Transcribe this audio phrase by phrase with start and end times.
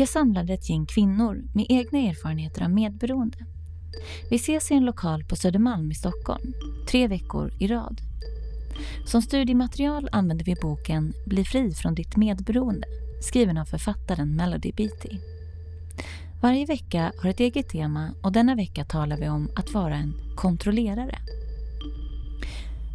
[0.00, 3.38] Jag samlade ett gäng kvinnor med egna erfarenheter av medberoende.
[4.30, 6.52] Vi ses i en lokal på Södermalm i Stockholm,
[6.88, 8.00] tre veckor i rad.
[9.06, 12.86] Som studiematerial använder vi boken Bli fri från ditt medberoende,
[13.22, 15.18] skriven av författaren Melody Beatty.
[16.42, 20.14] Varje vecka har ett eget tema och denna vecka talar vi om att vara en
[20.36, 21.18] kontrollerare.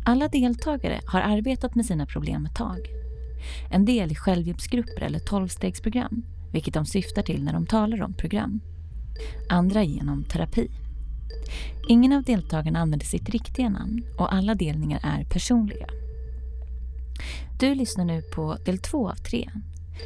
[0.06, 2.80] Alla deltagare har arbetat med sina problem ett tag.
[3.72, 6.24] En del i självhjälpsgrupper eller tolvstegsprogram,
[6.56, 8.60] vilket de syftar till när de talar om program.
[9.50, 10.72] Andra genom terapi.
[11.90, 15.88] Ingen av deltagarna använder sitt riktiga namn och alla delningar är personliga.
[17.60, 19.50] Du lyssnar nu på del två av tre.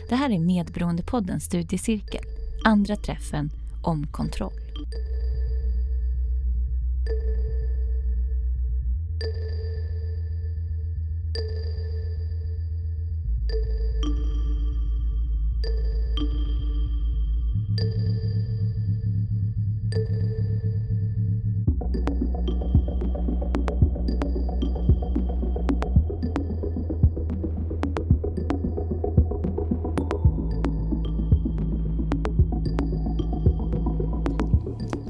[0.10, 2.24] Det här är Medberoendepoddens studiecirkel,
[2.66, 3.52] andra träffen
[3.84, 4.60] om kontroll.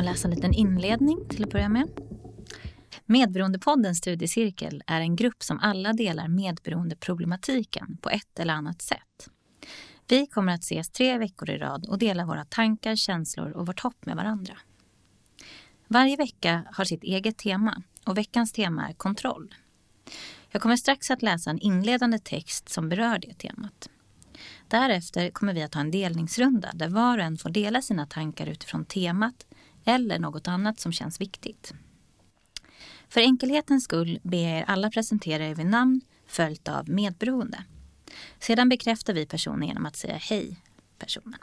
[0.10, 1.90] Läsa en liten inledning till att börja med.
[3.06, 9.30] Medberoendepoddens studiecirkel är en grupp som alla delar medberoendeproblematiken på ett eller annat sätt.
[10.08, 13.80] Vi kommer att ses tre veckor i rad och dela våra tankar, känslor och vårt
[13.80, 14.58] hopp med varandra.
[15.88, 19.56] Varje vecka har sitt eget tema och veckans tema är kontroll.
[20.50, 23.90] Jag kommer strax att läsa en inledande text som berör det temat.
[24.68, 28.48] Därefter kommer vi att ha en delningsrunda där var och en får dela sina tankar
[28.48, 29.46] utifrån temat
[29.90, 31.74] eller något annat som känns viktigt.
[33.10, 37.64] För enkelhetens skull ber jag er alla presentera er vid namn följt av medberoende.
[38.40, 40.56] Sedan bekräftar vi personen genom att säga hej
[40.98, 41.40] personen.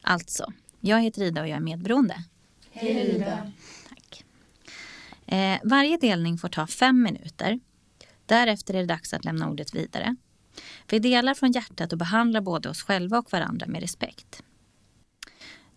[0.00, 2.24] Alltså, jag heter Ida och jag är medberoende.
[2.70, 3.52] Hej Ida.
[3.88, 4.24] Tack.
[5.26, 7.60] Eh, varje delning får ta fem minuter.
[8.26, 10.16] Därefter är det dags att lämna ordet vidare.
[10.90, 14.42] Vi delar från hjärtat och behandlar både oss själva och varandra med respekt.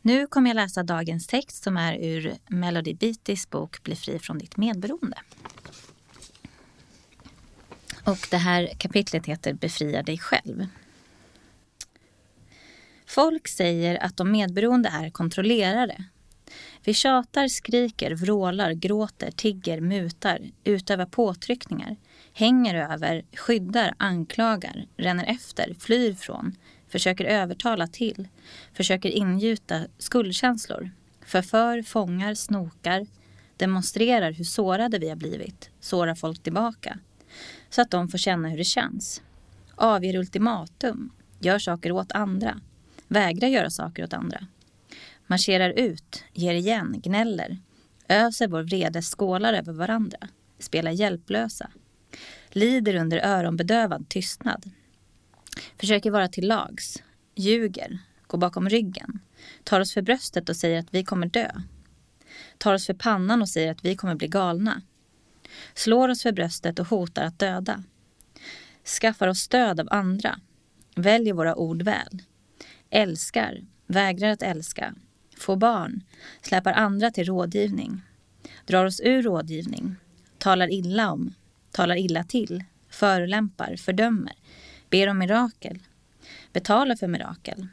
[0.08, 4.38] Nu kommer jag läsa dagens text som är ur Melody Beatys bok Bli fri från
[4.38, 5.18] ditt medberoende.
[8.04, 10.68] Och det här kapitlet heter Befria dig själv.
[13.06, 16.04] Folk säger att de medberoende är kontrollerare.
[16.84, 21.96] Vi tjatar, skriker, vrålar, gråter, tigger, mutar, utövar påtryckningar,
[22.34, 26.56] hänger över, skyddar, anklagar, ränner efter, flyr från,
[26.96, 28.28] försöker övertala till,
[28.74, 30.92] försöker ingjuta skuldkänslor,
[31.26, 33.08] förför, fångar, snokar,
[33.58, 37.00] demonstrerar hur sårade vi har blivit, sårar folk tillbaka,
[37.70, 39.22] så att de får känna hur det känns.
[39.76, 42.60] Avger ultimatum, gör saker åt andra,
[43.08, 44.48] vägrar göra saker åt andra.
[45.28, 47.58] Marscherar ut, ger igen, gnäller,
[48.08, 50.18] öser vår vredes skålar över varandra,
[50.60, 51.70] spelar hjälplösa,
[52.50, 54.72] lider under öronbedövad tystnad,
[55.86, 57.04] försöker vara till lags,
[57.36, 59.20] ljuger, går bakom ryggen,
[59.64, 61.52] tar oss för bröstet och säger att vi kommer dö,
[62.58, 64.82] tar oss för pannan och säger att vi kommer bli galna,
[65.74, 67.84] slår oss för bröstet och hotar att döda,
[69.02, 70.40] skaffar oss stöd av andra,
[70.96, 72.22] väljer våra ord väl,
[72.90, 74.96] älskar, vägrar att älska,
[75.38, 76.04] får barn,
[76.42, 78.02] släpar andra till rådgivning,
[78.66, 79.96] drar oss ur rådgivning,
[80.38, 81.34] talar illa om,
[81.72, 84.34] talar illa till, förolämpar, fördömer,
[84.96, 85.80] ber om mirakel,
[86.54, 87.68] betalar för mirakel,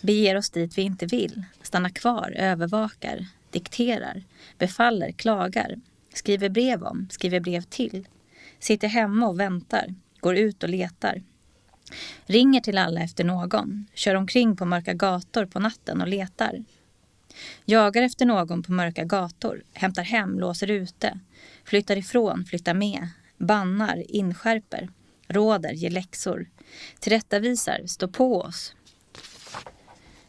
[0.00, 4.22] beger oss dit vi inte vill, stannar kvar, övervakar, dikterar,
[4.58, 5.80] befaller, klagar,
[6.14, 8.08] skriver brev om, skriver brev till,
[8.58, 11.22] sitter hemma och väntar, går ut och letar,
[12.26, 16.64] ringer till alla efter någon, kör omkring på mörka gator på natten och letar,
[17.64, 21.18] jagar efter någon på mörka gator, hämtar hem, låser ute,
[21.64, 23.08] flyttar ifrån, flyttar med,
[23.38, 24.88] bannar, inskärper,
[25.30, 26.48] råder, ger läxor,
[27.00, 28.74] tillrättavisar, står på oss,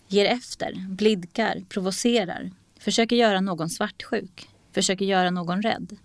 [0.07, 5.97] ger efter, blidkar, provocerar, försöker göra någon svartsjuk, försöker göra någon rädd,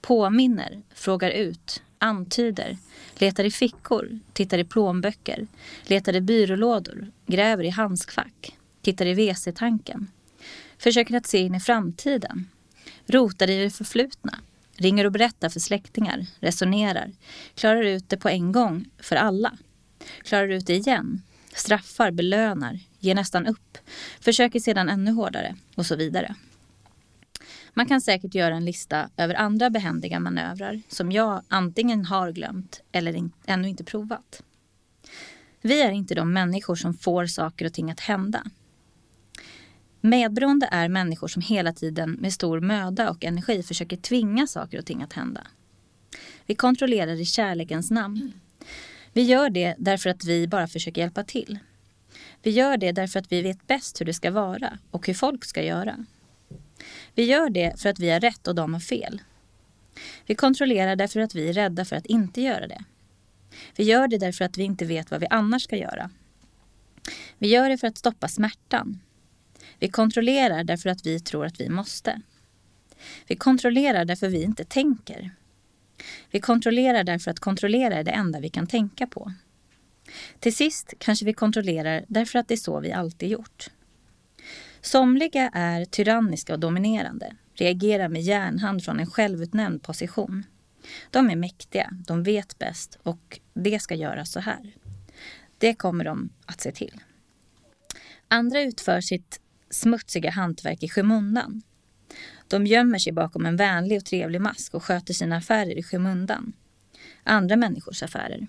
[0.00, 2.78] påminner, frågar ut, antyder,
[3.18, 5.46] letar i fickor, tittar i plånböcker,
[5.82, 10.10] letar i byrålådor, gräver i handskfack, tittar i WC-tanken,
[10.78, 12.48] försöker att se in i framtiden,
[13.06, 14.38] rotar i det förflutna,
[14.76, 17.12] ringer och berättar för släktingar, resonerar,
[17.54, 19.52] klarar ut det på en gång för alla,
[20.22, 21.22] klarar ut det igen,
[21.54, 23.78] straffar, belönar, ger nästan upp,
[24.20, 26.34] försöker sedan ännu hårdare och så vidare.
[27.74, 32.80] Man kan säkert göra en lista över andra behändiga manövrar som jag antingen har glömt
[32.92, 34.42] eller in, ännu inte provat.
[35.60, 38.44] Vi är inte de människor som får saker och ting att hända.
[40.06, 44.86] Medberoende är människor som hela tiden med stor möda och energi försöker tvinga saker och
[44.86, 45.46] ting att hända.
[46.46, 48.32] Vi kontrollerar i kärlekens namn.
[49.12, 51.58] Vi gör det därför att vi bara försöker hjälpa till.
[52.42, 55.44] Vi gör det därför att vi vet bäst hur det ska vara och hur folk
[55.44, 56.04] ska göra.
[57.14, 59.22] Vi gör det för att vi har rätt och de har fel.
[60.26, 62.84] Vi kontrollerar därför att vi är rädda för att inte göra det.
[63.76, 66.10] Vi gör det därför att vi inte vet vad vi annars ska göra.
[67.38, 69.00] Vi gör det för att stoppa smärtan.
[69.84, 72.20] Vi kontrollerar därför att vi tror att vi måste.
[73.26, 75.30] Vi kontrollerar därför vi inte tänker.
[76.30, 79.32] Vi kontrollerar därför att kontrollera är det enda vi kan tänka på.
[80.40, 83.70] Till sist kanske vi kontrollerar därför att det är så vi alltid gjort.
[84.80, 90.44] Somliga är tyranniska och dominerande, reagerar med järnhand från en självutnämnd position.
[91.10, 94.74] De är mäktiga, de vet bäst och det ska göras så här.
[95.58, 97.00] Det kommer de att se till.
[98.28, 99.40] Andra utför sitt
[99.74, 101.62] smutsiga hantverk i skymundan.
[102.48, 106.52] De gömmer sig bakom en vänlig och trevlig mask och sköter sina affärer i skymundan.
[107.22, 108.46] Andra människors affärer.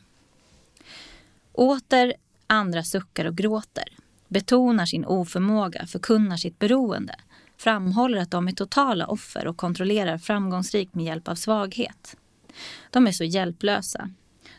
[1.52, 2.14] Åter
[2.48, 3.88] andra suckar och gråter,
[4.28, 7.16] betonar sin oförmåga, förkunnar sitt beroende,
[7.58, 12.18] framhåller att de är totala offer och kontrollerar framgångsrikt med hjälp av svaghet.
[12.90, 14.10] De är så hjälplösa.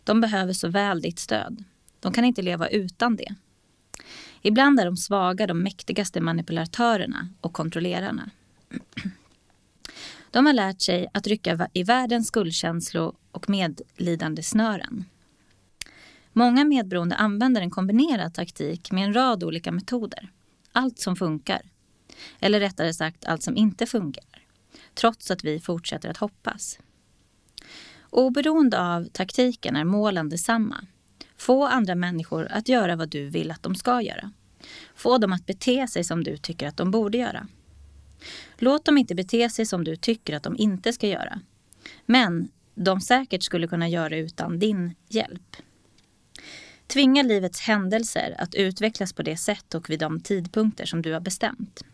[0.05, 1.65] De behöver så väl ditt stöd.
[2.01, 3.35] De kan inte leva utan det.
[4.43, 8.31] Ibland är de svaga de mäktigaste manipulatörerna och kontrollerarna.
[10.31, 15.05] De har lärt sig att rycka i världens skuldkänslor och medlidande snören.
[16.33, 20.33] Många medberoende använder en kombinerad taktik med en rad olika metoder.
[20.73, 21.61] Allt som funkar.
[22.41, 24.47] Eller rättare sagt allt som inte fungerar.
[24.95, 26.79] Trots att vi fortsätter att hoppas.
[28.11, 30.87] Oberoende av taktiken är målen detsamma.
[31.37, 34.33] Få andra människor att göra vad du vill att de ska göra.
[34.95, 37.47] Få dem att bete sig som du tycker att de borde göra.
[38.59, 41.41] Låt dem inte bete sig som du tycker att de inte ska göra.
[42.07, 45.57] Men de säkert skulle kunna göra utan din hjälp.
[46.87, 51.21] Tvinga livets händelser att utvecklas på det sätt och vid de tidpunkter som du har
[51.21, 51.85] bestämt.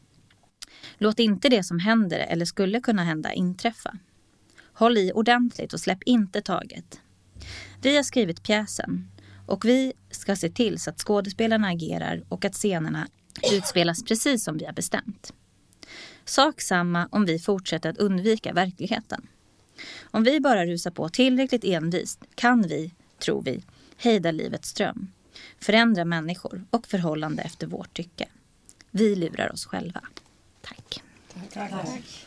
[0.99, 3.99] Låt inte det som händer eller skulle kunna hända inträffa.
[4.73, 7.01] Håll i ordentligt och släpp inte taget.
[7.83, 9.09] Vi har skrivit pjäsen
[9.47, 13.09] och vi ska se till så att skådespelarna agerar och att scenerna
[13.53, 15.33] utspelas precis som vi har bestämt.
[16.25, 19.27] Sak samma om vi fortsätter att undvika verkligheten.
[20.03, 23.65] Om vi bara rusar på tillräckligt envist kan vi, tror vi,
[23.97, 25.13] hejda livets ström,
[25.61, 28.29] förändra människor och förhållande efter vårt tycke.
[28.91, 30.01] Vi lurar oss själva.
[30.61, 31.03] Tack.
[31.53, 31.71] Tack.
[31.71, 32.27] Tack.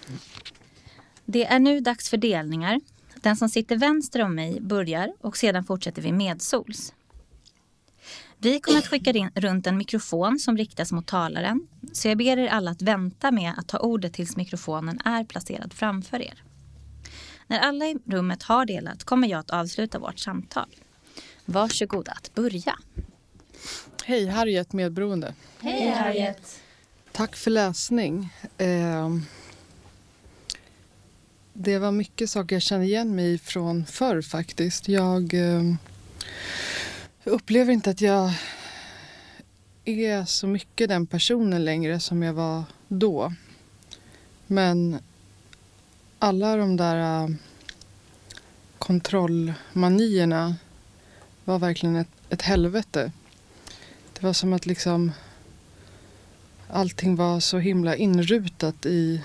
[1.26, 2.82] Det är nu dags för delningar.
[3.16, 6.94] Den som sitter vänster om mig börjar och sedan fortsätter vi medsols.
[8.38, 11.68] Vi kommer att skicka in, runt en mikrofon som riktas mot talaren.
[11.94, 15.74] Så jag ber er alla att vänta med att ta ordet tills mikrofonen är placerad
[15.74, 16.44] framför er.
[17.48, 20.76] När alla i rummet har delat kommer jag att avsluta vårt samtal.
[21.46, 22.80] Varsågoda att börja.
[24.06, 25.34] Hej, Harriet medberoende.
[25.60, 26.62] Hej Harriet.
[27.12, 28.34] Tack för läsning.
[28.58, 29.10] Eh,
[31.54, 34.88] det var mycket saker jag kände igen mig från förr faktiskt.
[34.88, 35.62] Jag eh,
[37.28, 38.34] jag upplever inte att jag
[39.86, 43.34] är så mycket den personen längre som jag var då.
[44.48, 45.00] Men
[46.20, 47.36] alla de där uh,
[48.80, 50.56] kontrollmanierna
[51.44, 53.12] var verkligen ett, ett helvete.
[54.14, 55.12] Det var som att liksom
[56.70, 59.22] allting var så himla inrutat i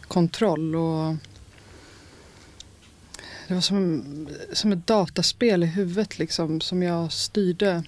[0.00, 1.16] kontroll och
[3.48, 4.04] det var som,
[4.52, 7.84] som ett dataspel i huvudet liksom som jag styrde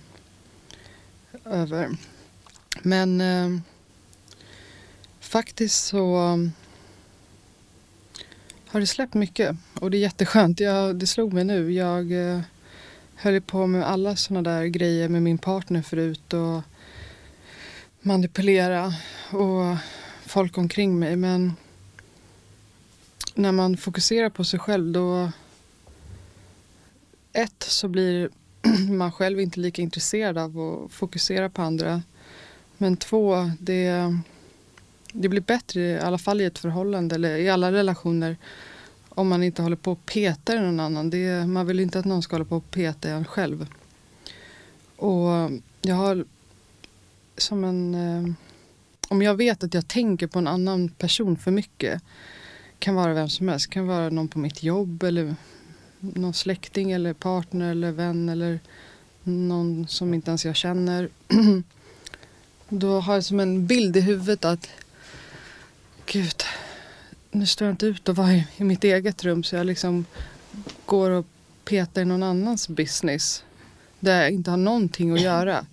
[1.45, 1.97] över.
[2.83, 3.61] Men eh,
[5.21, 6.53] faktiskt så um,
[8.67, 10.61] har det släppt mycket och det är jätteskönt.
[10.61, 11.73] Jag, det slog mig nu.
[11.73, 12.41] Jag eh,
[13.15, 16.63] höll på med alla sådana där grejer med min partner förut och
[18.01, 18.93] manipulera
[19.31, 19.77] och
[20.27, 21.17] folk omkring mig.
[21.17, 21.53] Men
[23.35, 25.31] när man fokuserar på sig själv då
[27.39, 28.29] ett så blir
[28.91, 32.03] man själv inte lika intresserad av att fokusera på andra.
[32.77, 34.17] Men två, det,
[35.13, 38.37] det blir bättre i alla fall i ett förhållande eller i alla relationer
[39.09, 41.11] om man inte håller på och petar i någon annan.
[41.11, 43.67] Det, man vill inte att någon ska hålla på och peta i en själv.
[44.97, 45.51] Och
[45.83, 46.25] jag har
[47.37, 47.95] som en...
[47.95, 48.33] Eh,
[49.09, 52.03] om jag vet att jag tänker på en annan person för mycket
[52.79, 53.71] kan vara vem som helst.
[53.71, 55.37] kan vara någon på mitt jobb eller
[56.01, 58.61] någon släkting eller partner eller vän eller
[59.23, 61.09] någon som inte ens jag känner.
[62.69, 64.69] Då har jag som en bild i huvudet att
[66.07, 66.43] gud,
[67.31, 70.05] nu står jag inte ut och vara i, i mitt eget rum så jag liksom
[70.87, 71.27] går och
[71.65, 73.45] petar i någon annans business
[74.01, 75.67] där jag inte har någonting att göra.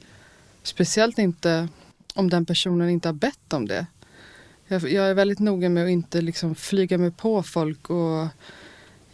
[0.63, 1.67] Speciellt inte
[2.13, 3.85] om den personen inte har bett om det.
[4.67, 8.27] Jag, jag är väldigt noga med att inte liksom flyga mig på folk och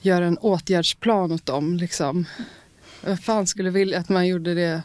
[0.01, 1.77] göra en åtgärdsplan åt dem.
[1.77, 2.25] Liksom.
[3.01, 4.83] Vem fan skulle vilja att man gjorde det?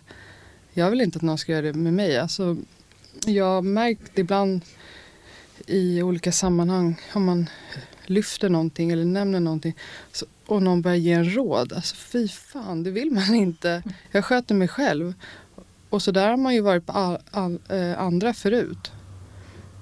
[0.73, 2.18] Jag vill inte att någon ska göra det med mig.
[2.18, 2.56] Alltså,
[3.26, 4.61] jag har märkt ibland
[5.66, 7.50] i olika sammanhang om man
[8.06, 9.76] lyfter någonting eller nämner någonting
[10.12, 11.73] så, och någon börjar ge en råd.
[11.73, 13.82] Alltså fy fan, det vill man inte.
[14.11, 15.14] Jag sköter mig själv.
[15.90, 18.92] Och så där har man ju varit på all, all, eh, andra förut.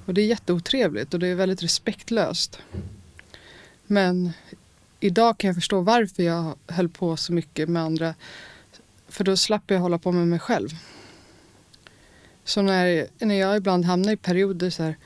[0.06, 2.58] Och det är jätteotrevligt och det är väldigt respektlöst.
[3.86, 4.32] Men
[5.04, 8.14] idag kan jag förstå varför jag höll på så mycket med andra.
[9.08, 10.68] För då slapp jag hålla på med mig själv.
[12.44, 14.96] Så när, när jag ibland hamnar i perioder så här,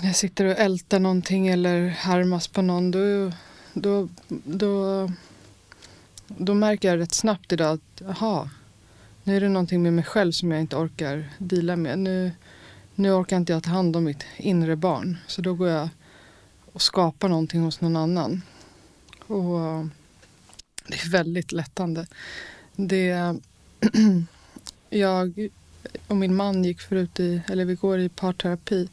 [0.00, 3.32] när jag sitter och ältar någonting eller harmas på någon då,
[3.72, 5.10] då, då,
[6.26, 8.48] då märker jag rätt snabbt idag att aha,
[9.24, 11.98] nu är det någonting med mig själv som jag inte orkar dela med.
[11.98, 12.32] Nu,
[12.94, 15.16] nu orkar inte jag ta hand om mitt inre barn.
[15.26, 15.88] Så då går jag
[16.74, 18.42] och skapar någonting hos någon annan.
[19.26, 19.86] Och eh,
[20.86, 22.06] det är väldigt lättande.
[22.76, 23.36] Det,
[24.90, 25.48] jag
[26.08, 28.88] och min man gick förut i, eller vi går i parterapi.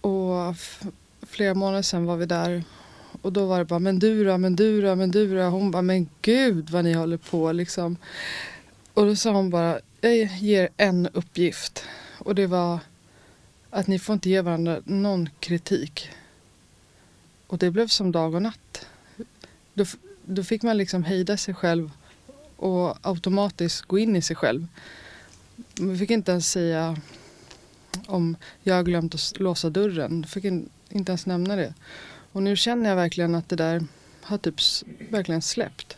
[0.00, 0.56] Och
[1.22, 2.64] flera månader sedan var vi där
[3.22, 5.42] och då var det bara, men du då, men du då, men du då.
[5.42, 7.96] Hon bara, men gud vad ni håller på liksom.
[8.94, 11.84] Och då sa hon bara, jag ger en uppgift.
[12.18, 12.78] Och det var
[13.70, 16.10] att ni får inte ge varandra någon kritik.
[17.46, 18.86] Och det blev som dag och natt.
[19.74, 19.84] Då,
[20.24, 21.90] då fick man liksom hejda sig själv
[22.56, 24.66] och automatiskt gå in i sig själv.
[25.78, 26.96] Man fick inte ens säga
[28.06, 30.24] om jag har glömt att låsa dörren.
[30.26, 31.74] Fick inte ens nämna det.
[32.32, 33.84] Och nu känner jag verkligen att det där
[34.22, 34.54] har typ
[35.10, 35.96] verkligen släppt.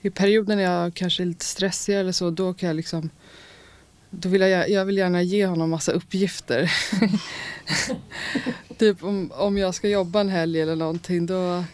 [0.00, 3.10] I perioder när jag kanske är lite stressig eller så, då kan jag liksom
[4.10, 6.72] då vill jag, jag vill gärna ge honom massa uppgifter.
[8.78, 11.64] typ om, om jag ska jobba en helg eller någonting då,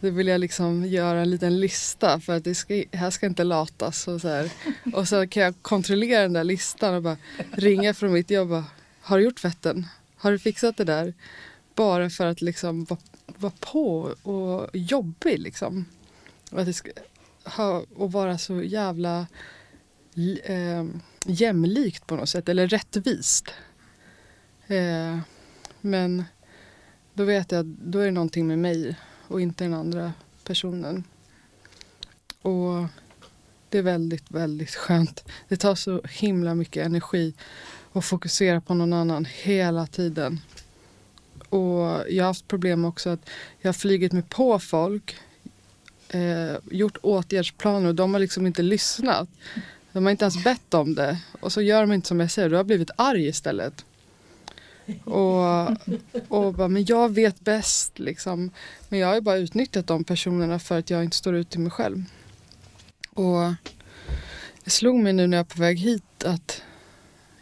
[0.00, 3.44] då vill jag liksom göra en liten lista för att det ska, här ska inte
[3.44, 4.08] latas.
[4.08, 4.50] Och så, här.
[4.94, 7.16] och så kan jag kontrollera den där listan och bara
[7.52, 8.64] ringa från mitt jobb och bara,
[9.00, 9.86] Har du gjort tvätten?
[10.16, 11.14] Har du fixat det där?
[11.74, 15.84] Bara för att liksom vara, vara på och jobbig liksom.
[16.50, 16.90] Och, att det ska,
[17.44, 19.26] ha, och vara så jävla
[20.44, 20.84] eh,
[21.24, 23.50] jämlikt på något sätt, eller rättvist.
[24.66, 25.18] Eh,
[25.80, 26.24] men
[27.14, 28.96] då vet jag att då är det någonting med mig
[29.28, 30.12] och inte den andra
[30.44, 31.04] personen.
[32.42, 32.86] Och
[33.68, 35.24] det är väldigt, väldigt skönt.
[35.48, 37.34] Det tar så himla mycket energi
[37.92, 40.40] att fokusera på någon annan hela tiden.
[41.48, 45.16] Och jag har haft problem också att jag har flugit mig på folk,
[46.08, 49.28] eh, gjort åtgärdsplaner och de har liksom inte lyssnat.
[49.92, 51.18] De har inte ens bett om det.
[51.40, 52.48] Och så gör de inte som jag säger.
[52.48, 53.84] Du har blivit arg istället.
[55.04, 55.70] Och,
[56.28, 58.50] och bara, men jag vet bäst liksom.
[58.88, 61.60] Men jag har ju bara utnyttjat de personerna för att jag inte står ut till
[61.60, 62.04] mig själv.
[63.10, 63.54] Och
[64.64, 66.62] det slog mig nu när jag är på väg hit att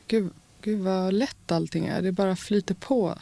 [0.07, 0.31] gud,
[0.63, 2.03] gud vad lätt allting är.
[2.03, 3.19] Det bara flyter på.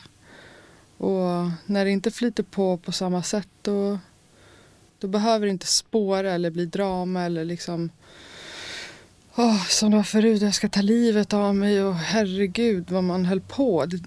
[0.96, 3.98] Och när det inte flyter på på samma sätt då,
[4.98, 7.90] då behöver det inte spåra eller bli drama eller liksom
[9.38, 13.24] Oh, som det var förut, jag ska ta livet av mig och herregud vad man
[13.24, 13.86] höll på.
[13.86, 14.02] Det,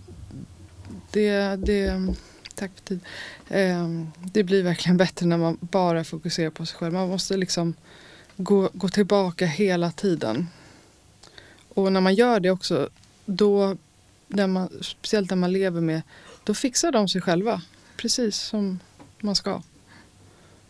[1.11, 2.15] det, det
[2.55, 2.99] tack för tid.
[3.47, 6.93] Eh, det blir verkligen bättre när man bara fokuserar på sig själv.
[6.93, 7.73] Man måste liksom
[8.37, 10.47] gå, gå tillbaka hela tiden.
[11.73, 12.89] Och när man gör det också,
[13.25, 13.77] då,
[14.27, 16.01] när man, speciellt när man lever med,
[16.43, 17.61] då fixar de sig själva.
[17.97, 18.79] Precis som
[19.19, 19.61] man ska.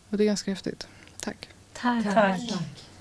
[0.08, 0.86] Och det är ganska häftigt.
[1.20, 1.48] Tack.
[1.72, 2.04] Tack.
[2.04, 2.91] Tack.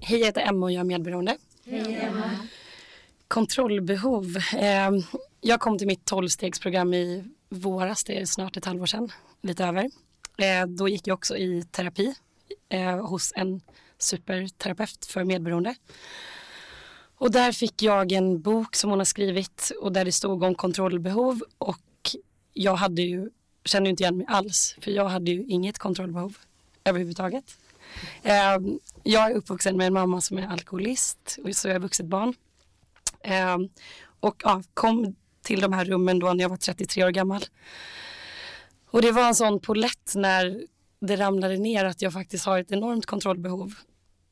[0.00, 1.36] Hej, jag heter Emma och jag är medberoende.
[1.64, 2.30] Hej, Emma.
[3.28, 4.36] Kontrollbehov.
[4.56, 5.02] Ehm,
[5.40, 9.90] jag kom till mitt tolvstegsprogram i våras, det är snart ett halvår sedan, lite över.
[10.38, 12.14] Ehm, då gick jag också i terapi
[12.68, 13.60] eh, hos en
[13.98, 15.74] superterapeut för medberoende.
[17.14, 20.54] Och där fick jag en bok som hon har skrivit och där det stod om
[20.54, 22.16] kontrollbehov och
[22.52, 23.30] jag hade ju,
[23.64, 26.38] kände inte igen mig alls för jag hade ju inget kontrollbehov
[26.84, 27.56] överhuvudtaget.
[28.22, 32.06] Ehm, jag är uppvuxen med en mamma som är alkoholist och så är jag vuxet
[32.06, 32.34] barn.
[33.22, 33.68] Ehm,
[34.20, 37.44] och ja, kom till de här rummen då när jag var 33 år gammal.
[38.90, 40.66] Och det var en sån polett när
[41.00, 43.74] det ramlade ner att jag faktiskt har ett enormt kontrollbehov.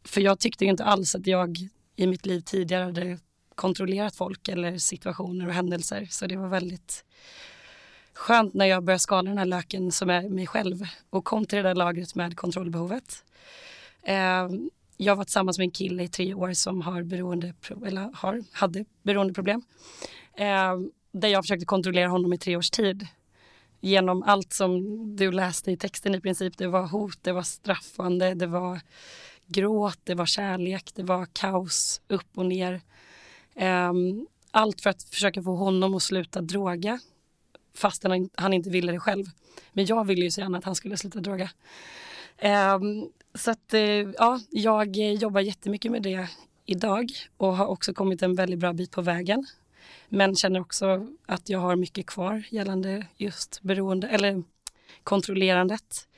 [0.04, 1.58] för jag tyckte inte alls att jag
[1.96, 3.18] i mitt liv tidigare hade
[3.54, 6.08] kontrollerat folk eller situationer och händelser.
[6.10, 7.04] Så det var väldigt
[8.20, 11.56] skönt när jag började skala den här löken som är mig själv och kom till
[11.56, 13.24] det där lagret med kontrollbehovet.
[14.02, 14.48] Eh,
[14.96, 17.54] jag var tillsammans med en kille i tre år som har beroende,
[17.86, 19.62] eller har, hade beroendeproblem.
[20.36, 20.78] Eh,
[21.12, 23.06] där jag försökte kontrollera honom i tre års tid.
[23.80, 26.58] Genom allt som du läste i texten i princip.
[26.58, 28.80] Det var hot, det var straffande, det var
[29.46, 32.80] gråt, det var kärlek, det var kaos upp och ner.
[33.54, 33.92] Eh,
[34.50, 37.00] allt för att försöka få honom att sluta droga
[37.80, 39.24] fastän han inte ville det själv.
[39.72, 41.50] Men jag ville ju så gärna att han skulle sluta droga.
[42.42, 46.28] Um, så att, uh, ja, jag jobbar jättemycket med det
[46.66, 49.46] idag och har också kommit en väldigt bra bit på vägen.
[50.08, 54.42] Men känner också att jag har mycket kvar gällande just beroende eller
[55.02, 56.08] kontrollerandet.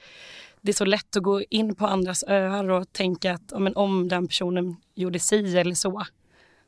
[0.60, 4.08] Det är så lätt att gå in på andras öar och tänka att men, om
[4.08, 6.04] den personen gjorde si eller så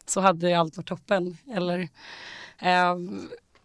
[0.06, 1.36] så hade allt varit toppen.
[1.54, 1.80] Eller,
[2.58, 2.96] eh,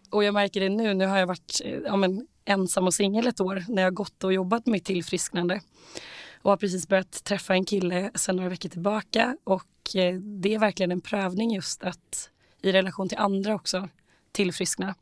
[0.10, 3.28] och jag märker det nu, nu har jag varit eh, ja, men, ensam och singel
[3.28, 5.62] ett år när jag gått och jobbat med tillfrisknande.
[6.42, 10.60] Och har precis börjat träffa en kille sedan några veckor tillbaka och eh, det är
[10.60, 12.30] verkligen en prövning just att
[12.62, 13.90] i relation till andra också
[14.32, 14.96] tillfriskna.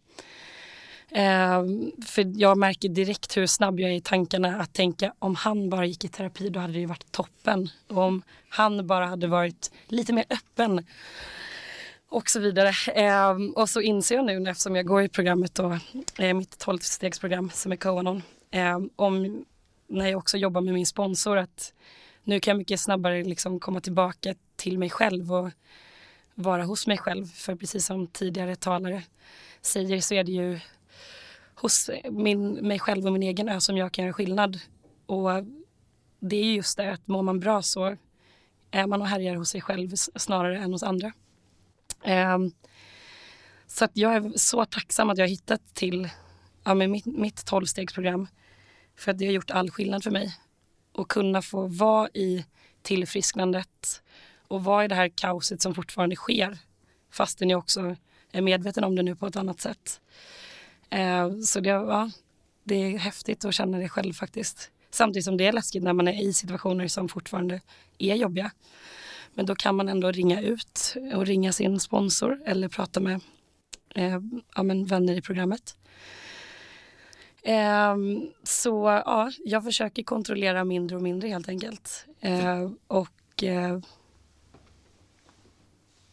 [1.12, 1.64] Eh,
[2.06, 5.86] för jag märker direkt hur snabb jag är i tankarna att tänka om han bara
[5.86, 7.70] gick i terapi då hade det ju varit toppen.
[7.88, 10.86] Och om han bara hade varit lite mer öppen
[12.10, 12.72] och så vidare.
[12.94, 15.78] Eh, och så inser jag nu eftersom jag går i programmet då,
[16.18, 19.46] eh, mitt 12-stegsprogram som är Coanon, eh, om
[19.88, 21.74] när jag också jobbar med min sponsor att
[22.24, 25.50] nu kan jag mycket snabbare liksom komma tillbaka till mig själv och
[26.36, 27.26] vara hos mig själv.
[27.26, 29.04] För precis som tidigare talare
[29.62, 30.60] säger så är det ju
[31.56, 34.60] hos min, mig själv och min egen ö som jag kan göra skillnad.
[35.06, 35.30] Och
[36.20, 37.98] det är just det att mår man bra så
[38.72, 41.12] är man och härjar hos sig själv snarare än hos andra.
[42.04, 42.51] Ehm,
[43.68, 46.10] så att jag är så tacksam att jag har hittat till
[46.64, 48.27] ja, med mitt, mitt tolvstegsprogram.
[48.96, 50.36] För att det har gjort all skillnad för mig.
[50.92, 52.46] Och kunna få vara i
[52.81, 54.03] tillfrisknandet
[54.48, 56.57] och vara i det här kaoset som fortfarande sker.
[57.12, 57.96] Fastän jag också
[58.31, 60.01] är medveten om det nu på ett annat sätt.
[60.90, 62.12] Eh, så det, ja,
[62.64, 64.72] det är häftigt att känna det själv faktiskt.
[64.92, 67.62] Samtidigt som det är läskigt när man är i situationer som fortfarande
[67.98, 68.51] är jobbiga.
[69.38, 73.22] Men då kan man ändå ringa ut och ringa sin sponsor eller prata med
[73.96, 74.20] eh,
[74.56, 75.78] ja, men vänner i programmet.
[77.42, 77.96] Eh,
[78.44, 82.06] så ja, jag försöker kontrollera mindre och mindre helt enkelt.
[82.20, 83.80] Eh, och eh,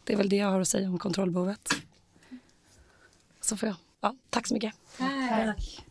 [0.03, 1.69] det är väl det jag har att säga om kontrollbehovet.
[3.41, 3.75] Så får jag.
[4.01, 4.73] Ja, tack så mycket.
[4.97, 5.85] Tack.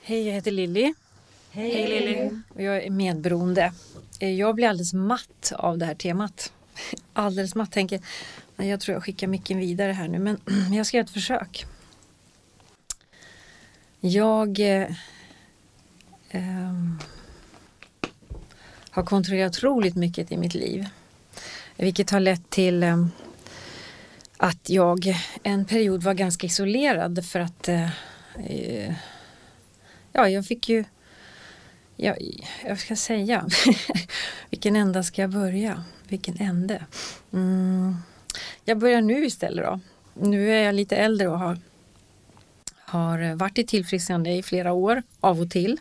[0.00, 0.94] Hej, jag heter Lilly.
[1.56, 2.30] Hej, Hej Lilly.
[2.64, 3.72] Jag är medberoende.
[4.20, 6.52] Eh, jag blir alldeles matt av det här temat.
[7.12, 7.72] Alldeles matt.
[7.72, 8.00] Tänker,
[8.56, 10.40] jag tror jag skickar micken vidare här nu men
[10.72, 11.66] jag ska göra ett försök.
[14.00, 14.88] Jag eh,
[16.30, 16.72] eh,
[18.90, 20.86] har kontrollerat otroligt mycket i mitt liv.
[21.76, 23.06] Vilket har lett till eh,
[24.36, 27.90] att jag en period var ganska isolerad för att eh,
[28.46, 28.94] eh,
[30.12, 30.84] ja, jag fick ju
[31.96, 32.16] jag,
[32.66, 33.48] jag ska säga,
[34.50, 35.84] vilken ända ska jag börja?
[36.08, 36.84] Vilken ände?
[37.32, 37.96] Mm.
[38.64, 39.80] Jag börjar nu istället då.
[40.14, 41.58] Nu är jag lite äldre och har,
[42.76, 45.80] har varit i tillfrisknande i flera år, av och till.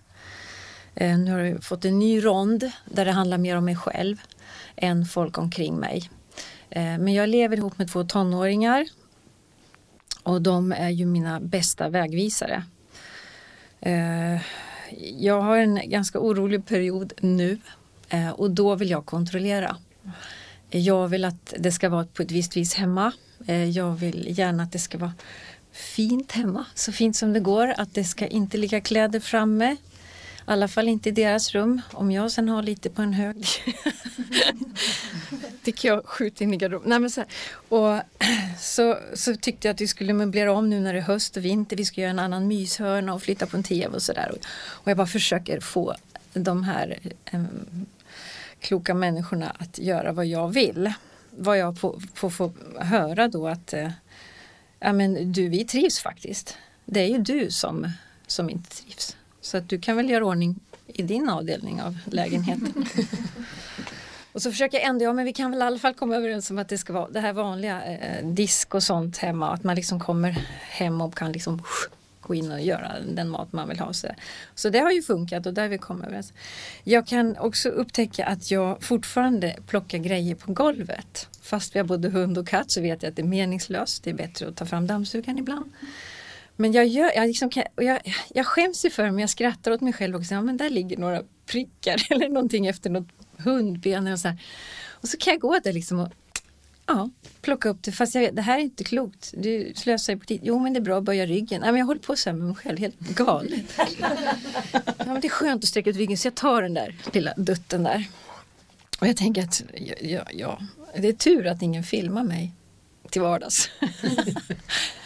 [0.96, 4.22] Eh, nu har jag fått en ny rond där det handlar mer om mig själv
[4.76, 6.10] än folk omkring mig.
[6.70, 8.88] Eh, men jag lever ihop med två tonåringar
[10.24, 12.64] och de är ju mina bästa vägvisare.
[13.82, 14.42] Eh,
[15.18, 17.58] jag har en ganska orolig period nu
[18.10, 19.78] eh, och då vill jag kontrollera.
[20.70, 23.12] Jag vill att det ska vara på ett visst vis hemma.
[23.48, 25.14] Eh, jag vill gärna att det ska vara
[25.72, 27.74] fint hemma, så fint som det går.
[27.78, 29.78] Att det ska inte ligga kläder framme.
[30.48, 31.82] I alla fall inte i deras rum.
[31.92, 33.46] Om jag sen har lite på en hög
[35.64, 37.10] tycker jag skjut in i garderoben.
[37.10, 37.24] så,
[37.70, 38.02] och,
[38.60, 41.46] så, så tyckte jag att vi skulle möblera om nu när det är höst och
[41.46, 41.78] vinter.
[41.78, 44.32] Vi ska göra en annan myshörna och flytta på en tv och sådär.
[44.32, 45.96] Och, och jag bara försöker få
[46.34, 47.00] de här
[47.34, 47.86] um,
[48.60, 50.94] kloka människorna att göra vad jag vill.
[51.30, 51.78] Vad jag
[52.14, 53.90] får få höra då att uh,
[54.80, 56.58] ja, men du, vi trivs faktiskt.
[56.86, 57.92] Det är ju du som,
[58.28, 59.18] som inte trivs.
[59.44, 62.86] Så att du kan väl göra ordning i din avdelning av lägenheten.
[64.32, 66.52] Och så försöker jag ändå, ja men vi kan väl i alla fall komma överens
[66.52, 69.54] om att det ska vara det här vanliga eh, disk och sånt hemma.
[69.54, 71.64] Att man liksom kommer hem och kan liksom
[72.22, 73.94] gå in och göra den mat man vill ha.
[73.94, 74.08] Så,
[74.56, 76.34] så det har ju funkat och där vi kommer överens.
[76.84, 81.28] Jag kan också upptäcka att jag fortfarande plockar grejer på golvet.
[81.42, 84.04] Fast vi har både hund och katt så vet jag att det är meningslöst.
[84.04, 85.72] Det är bättre att ta fram dammsugaren ibland.
[86.56, 89.82] Men jag, gör, jag, liksom kan, jag, jag skäms ju för men jag skrattar åt
[89.82, 94.08] mig själv och säger, ja, men där ligger några prickar eller någonting efter något hundben.
[94.08, 94.38] Och så, här.
[94.90, 96.10] och så kan jag gå där liksom och
[96.86, 97.10] ja,
[97.42, 97.92] plocka upp det.
[97.92, 99.34] Fast jag det här är inte klokt.
[99.38, 100.40] Du slösar ju på tid.
[100.44, 101.62] Jo men det är bra att böja ryggen.
[101.62, 103.80] Nej, men jag håller på så här med mig själv, helt galet.
[104.82, 107.34] ja, men det är skönt att sträcka ut ryggen så jag tar den där lilla
[107.38, 108.08] dutten där.
[109.00, 110.60] Och jag tänker att ja, ja, ja,
[110.98, 112.52] det är tur att ingen filmar mig
[113.10, 113.70] till vardags.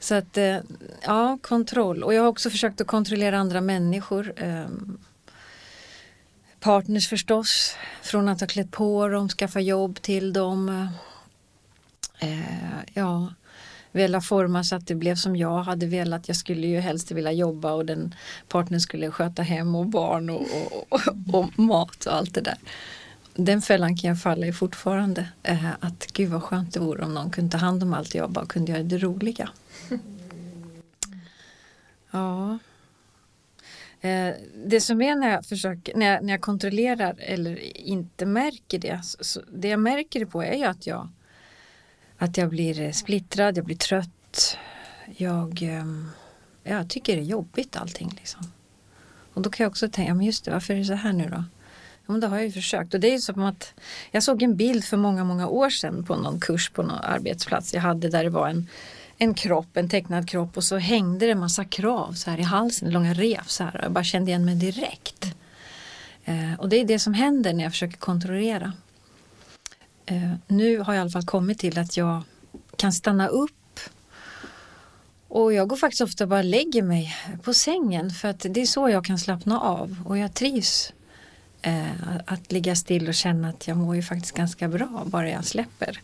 [0.00, 0.56] Så att, eh,
[1.02, 2.02] ja, kontroll.
[2.02, 4.32] Och jag har också försökt att kontrollera andra människor.
[4.36, 4.98] Ehm,
[6.60, 7.76] partners förstås.
[8.02, 10.88] Från att ha klätt på dem, skaffa jobb till dem.
[12.18, 13.32] Eh, ja,
[13.92, 16.28] vilja forma så att det blev som jag hade velat.
[16.28, 18.14] Jag skulle ju helst vilja jobba och den
[18.48, 22.58] partnern skulle sköta hem och barn och, och, och, och mat och allt det där.
[23.34, 25.28] Den fällan kan jag falla i fortfarande.
[25.42, 28.30] Eh, att gud vad skönt det vore om någon kunde ta hand om allt jag
[28.30, 29.48] bara kunde göra det roliga.
[32.10, 32.58] Ja.
[34.00, 34.34] Eh,
[34.66, 39.00] det som är när jag, försöker, när jag, när jag kontrollerar eller inte märker det.
[39.02, 41.08] Så, det jag märker det på är ju att jag,
[42.18, 44.56] att jag blir eh, splittrad, jag blir trött.
[45.16, 45.84] Jag, eh,
[46.62, 48.12] jag tycker det är jobbigt allting.
[48.16, 48.52] Liksom.
[49.34, 51.28] Och då kan jag också tänka, men just det, varför är det så här nu
[51.28, 51.44] då?
[52.06, 52.94] Ja, men det har jag ju försökt.
[52.94, 53.74] Och det är ju som att
[54.10, 57.74] jag såg en bild för många, många år sedan på någon kurs på någon arbetsplats
[57.74, 58.68] jag hade där det var en
[59.18, 62.42] en kropp, en tecknad kropp och så hängde det en massa krav så här i
[62.42, 63.80] halsen, långa rev så här.
[63.82, 65.34] Jag bara kände igen mig direkt.
[66.24, 68.72] Eh, och det är det som händer när jag försöker kontrollera.
[70.06, 72.22] Eh, nu har jag i alla fall kommit till att jag
[72.76, 73.80] kan stanna upp
[75.28, 78.88] och jag går faktiskt ofta bara lägger mig på sängen för att det är så
[78.88, 80.92] jag kan slappna av och jag trivs
[81.62, 85.44] eh, att ligga still och känna att jag mår ju faktiskt ganska bra bara jag
[85.44, 86.00] släpper.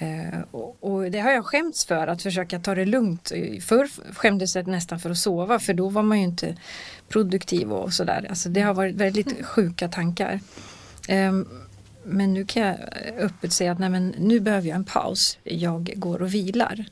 [0.00, 0.40] Eh,
[0.80, 3.32] och, det har jag skämts för att försöka ta det lugnt.
[3.60, 6.56] Förr skämdes jag nästan för att sova för då var man ju inte
[7.08, 8.26] produktiv och sådär.
[8.28, 10.40] Alltså det har varit väldigt sjuka tankar.
[11.08, 11.48] Ehm,
[12.04, 12.76] men nu kan jag
[13.18, 15.38] öppet säga att nej, men nu behöver jag en paus.
[15.42, 16.84] Jag går och vilar.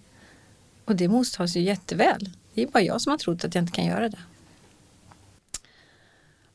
[0.85, 2.31] Och det mottas ju jätteväl.
[2.55, 4.19] Det är bara jag som har trott att jag inte kan göra det.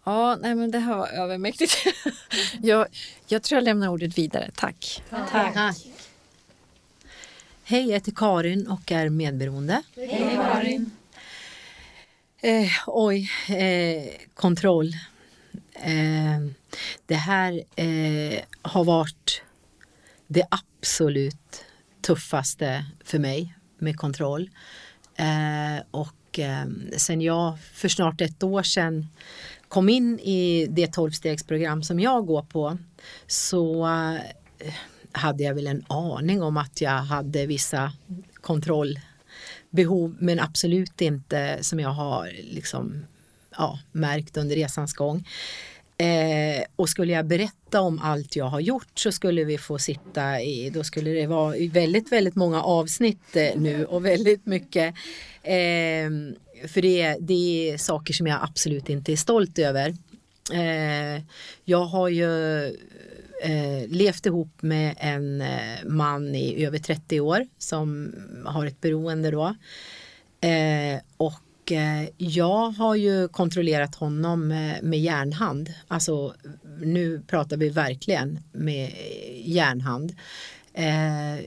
[0.04, 1.76] Ja, nej men det här var övermäktigt.
[2.62, 2.88] jag,
[3.28, 4.52] jag tror jag lämnar ordet vidare.
[4.56, 5.04] Tack.
[5.10, 5.54] Tack.
[5.54, 5.78] Tack.
[7.66, 9.82] Hej, jag heter Karin och är medberoende.
[9.96, 10.92] Hej Karin.
[12.42, 14.94] Eh, oj, eh, kontroll.
[15.74, 16.40] Eh,
[17.06, 19.42] det här eh, har varit
[20.28, 21.66] det absolut
[22.02, 24.50] tuffaste för mig med kontroll.
[25.16, 26.66] Eh, och eh,
[26.98, 29.08] sen jag för snart ett år sedan
[29.68, 32.78] kom in i det tolvstegsprogram som jag går på
[33.28, 33.88] så
[35.14, 37.94] hade jag väl en aning om att jag hade vissa
[38.42, 43.06] kontrollbehov men absolut inte som jag har liksom,
[43.58, 45.28] ja, märkt under resans gång.
[45.98, 50.42] Eh, och skulle jag berätta om allt jag har gjort så skulle vi få sitta
[50.42, 54.96] i, då skulle det vara väldigt, väldigt många avsnitt eh, nu och väldigt mycket.
[55.44, 56.10] Eh,
[56.68, 59.96] för det, det är saker som jag absolut inte är stolt över.
[60.54, 61.24] Eh,
[61.66, 62.30] jag har ju
[63.44, 69.32] eh, levt ihop med en eh, man i över 30 år som har ett beroende
[69.32, 69.56] då.
[70.48, 75.74] Eh, och eh, jag har ju kontrollerat honom med, med järnhand.
[75.88, 76.34] Alltså
[76.80, 78.92] nu pratar vi verkligen med
[79.46, 80.16] järnhand.
[80.74, 81.46] Eh,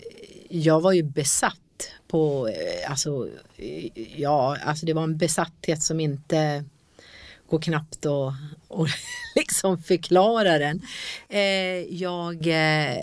[0.48, 1.56] jag var ju besatt
[2.08, 3.28] på, eh, alltså,
[4.16, 6.64] ja, alltså det var en besatthet som inte
[7.48, 8.34] går knappt att
[8.68, 8.88] och
[9.36, 10.82] liksom förklara den.
[11.28, 13.02] Eh, jag eh,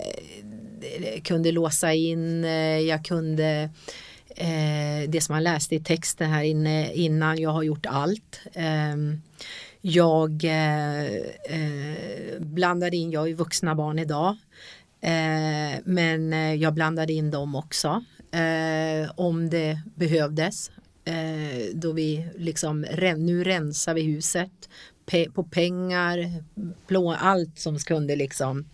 [1.22, 3.70] kunde låsa in, eh, jag kunde
[4.36, 8.40] eh, det som man läste i texten här inne innan, jag har gjort allt.
[8.54, 9.22] Ehm,
[9.80, 14.36] jag eh, eh blandade in, jag har ju vuxna barn idag,
[15.00, 18.04] eh, men eh, jag blandade in dem också
[19.16, 20.70] om det behövdes
[21.04, 22.80] eh, då vi liksom,
[23.16, 24.68] nu rensar vi huset
[25.06, 26.44] pe på pengar,
[26.86, 28.66] blå, allt som kunde liksom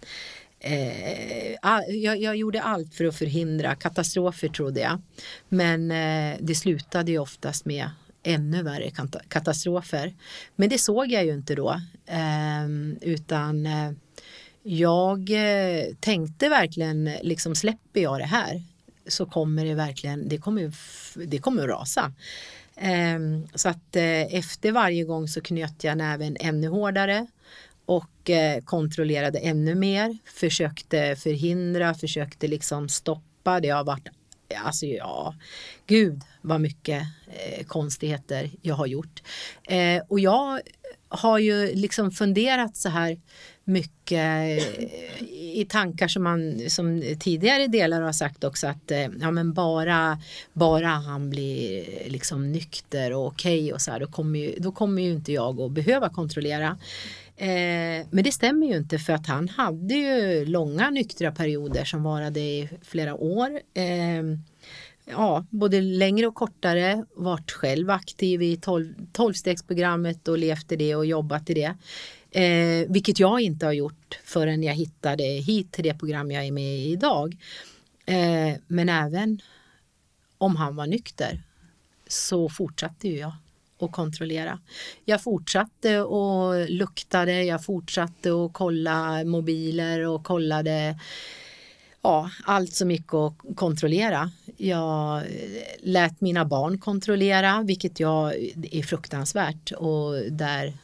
[0.63, 1.53] Eh,
[1.89, 5.03] jag, jag, gjorde allt för att förhindra katastrofer trodde jag.
[5.49, 7.91] Men eh, det slutade ju oftast med
[8.23, 8.91] ännu värre
[9.29, 10.15] katastrofer.
[10.57, 11.71] Men det såg jag ju inte då.
[12.07, 12.69] Eh,
[13.01, 13.93] utan eh,
[14.63, 18.63] jag eh, tänkte verkligen, liksom släpper jag det här
[19.11, 20.73] så kommer det verkligen, det kommer,
[21.27, 22.13] det kommer att rasa.
[22.77, 27.27] Ehm, så att eh, efter varje gång så knöt jag näven ännu hårdare
[27.87, 30.19] och eh, kontrollerade ännu mer.
[30.25, 33.61] Försökte förhindra, försökte liksom stoppa.
[33.61, 34.09] Det har varit,
[34.65, 35.35] alltså ja,
[35.87, 39.23] gud vad mycket eh, konstigheter jag har gjort.
[40.09, 40.61] Och jag
[41.09, 43.21] har ju liksom funderat så här
[43.65, 45.23] mycket eh,
[45.61, 50.19] i tankar som man som tidigare delar har sagt också att eh, ja men bara,
[50.53, 54.55] bara han blir eh, liksom nykter och okej okay och så här då kommer, ju,
[54.59, 56.79] då kommer ju inte jag att behöva kontrollera.
[57.37, 62.03] Eh, men det stämmer ju inte för att han hade ju långa nyktra perioder som
[62.03, 63.61] varade i flera år.
[63.75, 64.23] Eh,
[65.05, 70.95] ja, både längre och kortare, varit själv aktiv i tolv, tolvstegsprogrammet och levt i det
[70.95, 71.75] och jobbat i det.
[72.31, 76.53] Eh, vilket jag inte har gjort förrän jag hittade hit till det program jag är
[76.53, 77.37] med i idag.
[78.07, 79.41] Eh, men även
[80.39, 81.43] om han var nykter
[82.07, 83.33] så fortsatte ju jag
[83.81, 84.59] att kontrollera.
[85.05, 90.99] Jag fortsatte och luktade, jag fortsatte att kolla mobiler och kollade
[92.03, 94.31] ja, allt som gick att kontrollera.
[94.57, 95.23] Jag
[95.81, 98.35] lät mina barn kontrollera, vilket jag
[98.71, 100.75] är fruktansvärt och där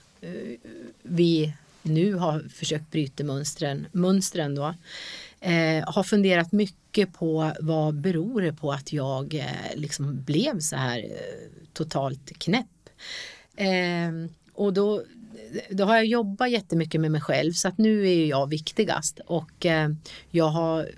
[1.03, 1.53] vi
[1.87, 4.75] nu har försökt bryta mönstren, mönstren då.
[5.41, 10.77] Eh, har funderat mycket på vad beror det på att jag eh, liksom blev så
[10.77, 12.67] här eh, totalt knäpp.
[13.57, 15.03] Eh, och då,
[15.71, 19.67] då har jag jobbat jättemycket med mig själv så att nu är jag viktigast och
[19.67, 19.89] eh,
[20.31, 20.89] jag har eh,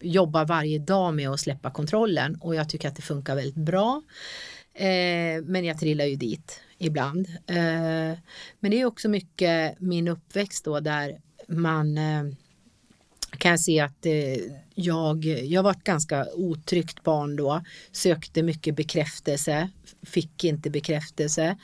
[0.00, 4.02] jobbar varje dag med att släppa kontrollen och jag tycker att det funkar väldigt bra.
[4.74, 7.26] Eh, men jag trillar ju dit ibland.
[7.46, 8.18] Eh,
[8.60, 12.24] men det är också mycket min uppväxt då där man eh,
[13.38, 14.36] kan se att eh,
[14.74, 17.62] jag, jag var ett ganska otryggt barn då,
[17.92, 19.70] sökte mycket bekräftelse,
[20.02, 21.56] fick inte bekräftelse.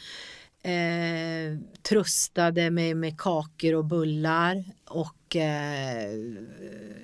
[0.65, 6.13] Eh, tröstade mig med kakor och bullar och eh,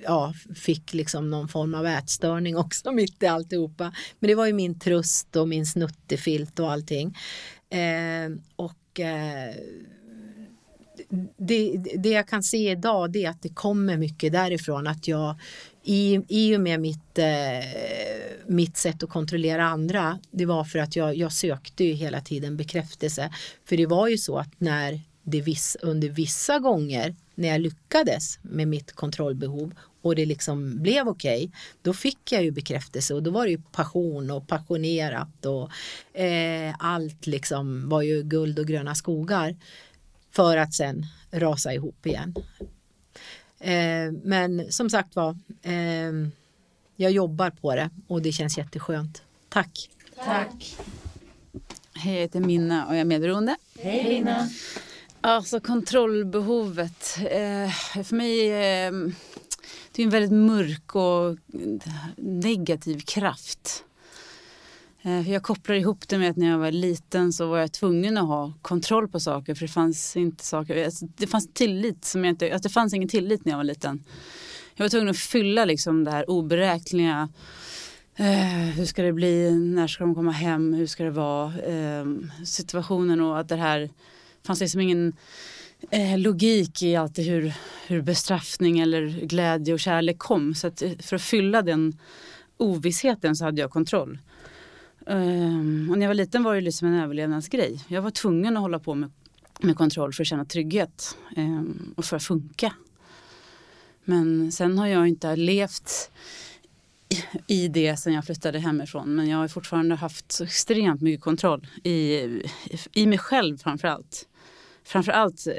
[0.03, 3.93] ja, fick liksom någon form av ätstörning också mitt i alltihopa.
[4.19, 7.17] Men det var ju min tröst och min snuttefilt och allting.
[7.69, 9.55] Eh, och eh,
[11.37, 15.35] det, det jag kan se idag det är att det kommer mycket därifrån att jag
[15.83, 17.25] i, i och med mitt, eh,
[18.47, 22.57] mitt sätt att kontrollera andra det var för att jag, jag sökte ju hela tiden
[22.57, 23.33] bekräftelse.
[23.65, 28.39] För det var ju så att när det viss, under vissa gånger när jag lyckades
[28.41, 33.23] med mitt kontrollbehov och det liksom blev okej, okay, då fick jag ju bekräftelse och
[33.23, 35.71] då var det ju passion och passionerat och
[36.21, 39.55] eh, allt liksom var ju guld och gröna skogar
[40.31, 42.35] för att sen rasa ihop igen.
[43.59, 46.11] Eh, men som sagt var, eh,
[46.95, 49.23] jag jobbar på det och det känns jätteskönt.
[49.49, 49.89] Tack!
[50.25, 50.77] Tack!
[51.93, 53.55] Hej, jag heter Minna och jag är medberoende.
[53.79, 54.49] Hej Minna!
[55.21, 57.17] Alltså kontrollbehovet.
[57.17, 58.91] Eh, för mig eh,
[59.91, 61.37] det är en väldigt mörk och
[62.17, 63.83] negativ kraft.
[65.01, 68.17] Eh, jag kopplar ihop det med att när jag var liten så var jag tvungen
[68.17, 72.25] att ha kontroll på saker för det fanns inte saker, alltså det fanns tillit som
[72.25, 74.03] jag inte, alltså det fanns ingen tillit när jag var liten.
[74.75, 77.29] Jag var tvungen att fylla liksom det här oberäkneliga
[78.15, 79.51] eh, hur ska det bli?
[79.51, 80.73] När ska de komma hem?
[80.73, 81.53] Hur ska det vara?
[81.61, 82.05] Eh,
[82.45, 83.89] situationen och att det här
[84.43, 85.13] fanns liksom ingen
[85.89, 87.53] eh, logik i alltid hur,
[87.87, 90.55] hur bestraffning eller glädje och kärlek kom.
[90.55, 91.97] Så att eh, för att fylla den
[92.57, 94.19] ovissheten så hade jag kontroll.
[95.05, 97.85] Um, och när jag var liten var det liksom en överlevnadsgrej.
[97.87, 99.11] Jag var tvungen att hålla på med,
[99.59, 102.73] med kontroll för att känna trygghet um, och för att funka.
[104.03, 106.11] Men sen har jag inte levt
[107.47, 109.15] i det sen jag flyttade hemifrån.
[109.15, 112.25] Men jag har fortfarande haft så extremt mycket kontroll i,
[112.93, 114.27] i mig själv framför allt.
[114.83, 115.53] Framför allt eh,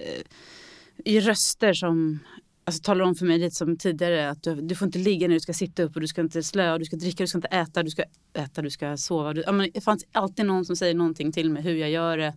[1.05, 2.19] i röster som
[2.65, 5.35] alltså, talar om för mig lite som tidigare att du, du får inte ligga när
[5.35, 7.49] du ska sitta upp och du ska inte slöa, du ska dricka, du ska inte
[7.49, 9.33] äta, du ska äta, du ska sova.
[9.33, 12.17] Du, ja, men det fanns alltid någon som säger någonting till mig hur jag gör
[12.17, 12.35] det.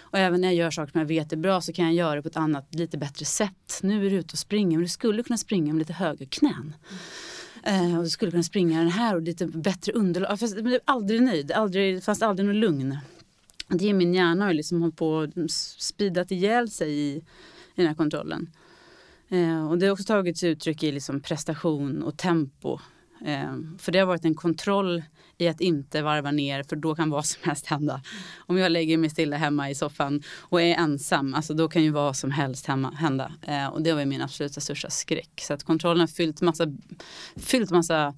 [0.00, 2.14] Och även när jag gör saker som jag vet är bra så kan jag göra
[2.14, 3.80] det på ett annat, lite bättre sätt.
[3.82, 6.52] Nu är du ute och springer, men du skulle kunna springa med lite högre knän.
[6.54, 6.74] Mm.
[7.62, 10.40] Eh, och du skulle kunna springa den här och lite bättre underlag.
[10.40, 12.98] Fast jag blev aldrig nöjd, aldrig, det fanns aldrig något lugn.
[13.68, 17.22] Det är min hjärna har liksom hållit på och speedat ihjäl sig i, i
[17.74, 18.50] den här kontrollen.
[19.28, 22.78] Eh, och det har också tagits uttryck i liksom prestation och tempo.
[23.24, 25.02] Eh, för det har varit en kontroll
[25.38, 28.02] i att inte varva ner för då kan vad som helst hända.
[28.38, 31.90] Om jag lägger mig stilla hemma i soffan och är ensam, alltså då kan ju
[31.90, 33.32] vad som helst hemma, hända.
[33.42, 35.40] Eh, och det var min absoluta största skräck.
[35.40, 36.66] Så att kontrollen har fyllt massa,
[37.36, 38.14] fyllt massa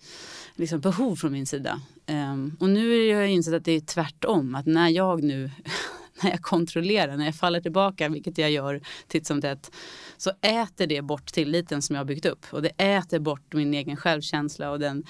[0.56, 1.80] liksom, behov från min sida.
[2.06, 4.54] Eh, och nu har jag insett att det är tvärtom.
[4.54, 5.50] Att när jag nu
[6.22, 9.70] när jag kontrollerar, när jag faller tillbaka, vilket jag gör titt som tätt,
[10.16, 12.46] så äter det bort tilliten som jag har byggt upp.
[12.50, 15.04] Och det äter bort min egen självkänsla och den,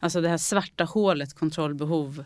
[0.00, 2.24] alltså det här svarta hålet, kontrollbehov.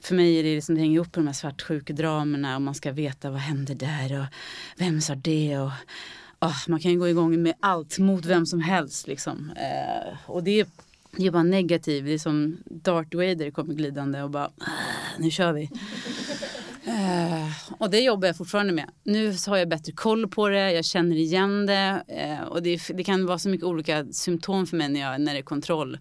[0.00, 2.92] För mig är det liksom, det hänger ihop med de här svartsjukedramerna och man ska
[2.92, 4.26] veta vad hände där och
[4.76, 5.70] vem sa det och
[6.40, 9.50] oh, man kan ju gå igång med allt mot vem som helst liksom.
[9.56, 10.66] Eh, och det är
[11.18, 12.04] det är bara negativt.
[12.04, 15.70] Det är som Darth Vader kommer glidande och bara ah, nu kör vi.
[16.96, 18.90] Eh, och det jobbar jag fortfarande med.
[19.02, 22.02] Nu har jag bättre koll på det, jag känner igen det.
[22.08, 25.32] eh, och det, det, kan vara så mycket olika symptom för mig när, jag, när
[25.32, 25.98] det är kontroll.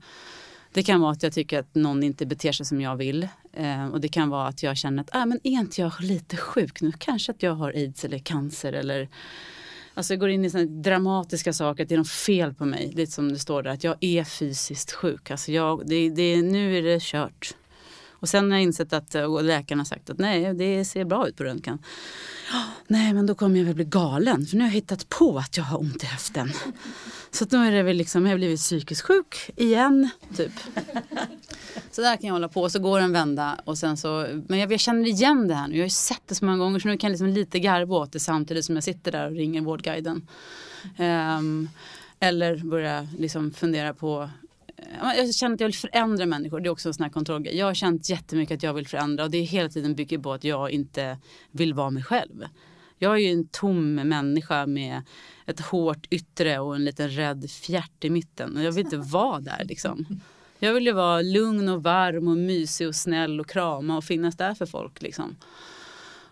[0.73, 3.27] Det kan vara att jag tycker att någon inte beter sig som jag vill.
[3.53, 6.37] Eh, och det kan vara att jag känner att ah, men är inte jag lite
[6.37, 6.91] sjuk nu?
[6.97, 9.09] Kanske att jag har aids eller cancer eller
[9.97, 12.91] Alltså jag går in i såna dramatiska saker, att det är något fel på mig.
[12.95, 15.31] Lite som det står där, att jag är fysiskt sjuk.
[15.31, 17.55] Alltså jag, det, det, nu är det kört.
[18.25, 21.05] Och sen har jag insett att eh, och läkarna har sagt att nej, det ser
[21.05, 21.79] bra ut på röntgen.
[22.87, 25.57] Nej, men då kommer jag väl bli galen för nu har jag hittat på att
[25.57, 26.51] jag har ont i höften.
[27.31, 30.51] Så då är det väl liksom, jag har blivit psykiskt sjuk igen, typ.
[31.91, 34.71] Så där kan jag hålla på, så går en vända och sen så, men jag,
[34.71, 36.87] jag känner igen det här nu, jag har ju sett det så många gånger så
[36.87, 39.61] nu kan jag liksom lite garva åt det samtidigt som jag sitter där och ringer
[39.61, 40.27] Vårdguiden.
[40.99, 41.69] Um,
[42.19, 44.29] eller börja liksom fundera på
[45.01, 46.59] jag känner att jag vill förändra människor.
[46.59, 47.57] Det är också en sån här kontrollgrej.
[47.57, 50.33] Jag har känt jättemycket att jag vill förändra och det är hela tiden bygger på
[50.33, 51.17] att jag inte
[51.51, 52.45] vill vara mig själv.
[52.97, 55.01] Jag är ju en tom människa med
[55.45, 58.57] ett hårt yttre och en liten rädd fjärt i mitten.
[58.57, 60.21] Och jag vill inte vara där liksom.
[60.59, 64.37] Jag vill ju vara lugn och varm och mysig och snäll och krama och finnas
[64.37, 65.35] där för folk liksom.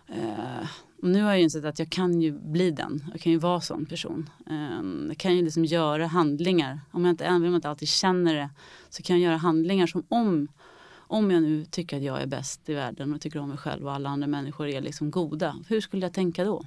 [0.08, 0.68] Eh,
[1.04, 3.04] och nu har jag insett att jag kan ju bli den.
[3.12, 4.30] Jag kan ju vara sån person.
[4.50, 6.80] Ehm, jag kan ju liksom göra handlingar.
[6.90, 8.50] Om jag inte, även om jag inte alltid känner det
[8.90, 10.48] så kan jag göra handlingar som om
[10.94, 13.86] om jag nu tycker att jag är bäst i världen och tycker om mig själv
[13.86, 15.56] och alla andra människor är liksom goda.
[15.68, 16.64] Hur skulle jag tänka då?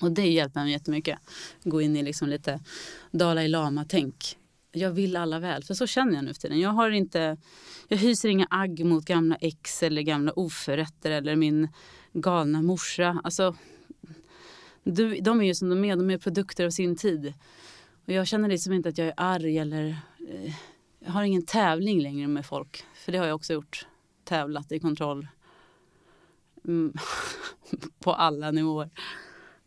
[0.00, 1.18] Och det hjälper mig jättemycket.
[1.64, 2.60] Gå in i liksom lite
[3.10, 4.36] Dalai Lama-tänk.
[4.72, 6.60] Jag vill alla väl, för så känner jag nu för tiden.
[6.60, 7.36] Jag, har inte,
[7.88, 11.68] jag hyser inga agg mot gamla ex eller gamla oförrätter eller min
[12.14, 13.20] galna morsa.
[13.24, 13.56] Alltså,
[15.22, 17.34] de är ju som de är, de är produkter av sin tid.
[18.06, 19.96] Och jag känner liksom inte att jag är arg eller
[20.28, 20.54] eh,
[20.98, 22.84] jag har ingen tävling längre med folk.
[22.94, 23.86] För det har jag också gjort.
[24.24, 25.28] Tävlat i kontroll.
[26.64, 26.92] Mm.
[27.98, 28.90] på alla nivåer.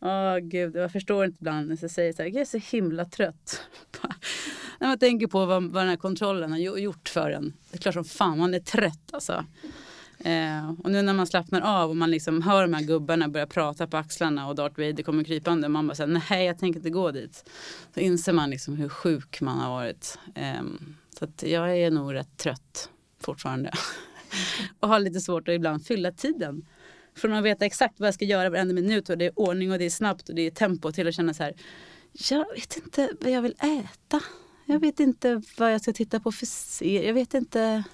[0.00, 2.76] Åh oh, gud, jag förstår inte ibland när jag säger så här, jag är så
[2.76, 3.62] himla trött.
[4.78, 7.52] när man tänker på vad, vad den här kontrollen har gjort för en.
[7.70, 9.44] Det är klart som fan man är trött alltså.
[10.18, 13.46] Eh, och nu när man slappnar av och man liksom hör de här gubbarna börja
[13.46, 15.66] prata på axlarna och Darth Vader kommer krypande.
[15.66, 17.50] och Man bara säger nej jag tänker inte gå dit.
[17.94, 20.18] Så inser man liksom hur sjuk man har varit.
[20.34, 20.62] Eh,
[21.18, 23.72] så att jag är nog rätt trött fortfarande.
[24.80, 26.66] och har lite svårt att ibland fylla tiden.
[27.14, 29.78] Från att veta exakt vad jag ska göra varenda minut och det är ordning och
[29.78, 31.54] det är snabbt och det är tempo till att känna så här.
[32.30, 34.20] Jag vet inte vad jag vill äta.
[34.64, 37.06] Jag vet inte vad jag ska titta på för serie.
[37.06, 37.84] Jag vet inte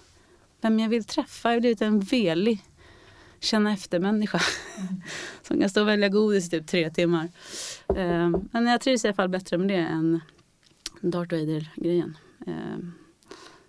[0.65, 1.49] vem jag vill träffa.
[1.49, 2.63] Jag har blivit en velig
[3.41, 4.41] känna efter-människa.
[4.79, 5.03] Mm.
[5.43, 7.29] Som kan stå och välja godis i typ tre timmar.
[7.87, 10.21] Um, men jag trivs i alla fall bättre med det än
[11.01, 12.17] Darth Vader-grejen.
[12.47, 12.95] Um,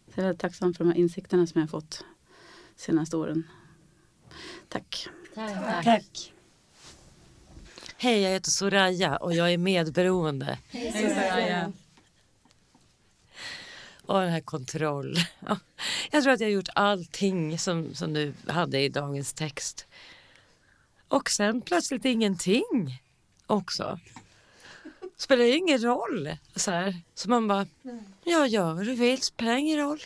[0.06, 2.06] så jag är väldigt tacksam för de här insikterna som jag har fått
[2.76, 3.44] de senaste åren.
[4.70, 5.08] Tack.
[5.36, 5.86] Tack.
[5.86, 6.34] Tack.
[7.98, 10.60] Hej, jag heter Soraya och jag är medberoende.
[10.70, 11.72] Hej Soraya
[14.06, 15.16] och den här kontroll.
[16.16, 19.88] Jag tror att jag har gjort allting som, som du hade i dagens text.
[21.08, 23.02] Och sen plötsligt ingenting
[23.46, 24.00] också.
[25.18, 26.38] Spelar ju ingen roll.
[26.56, 27.02] Så, här.
[27.16, 27.68] så man bara,
[28.24, 30.00] ja gör vad du vill, spelar ingen roll.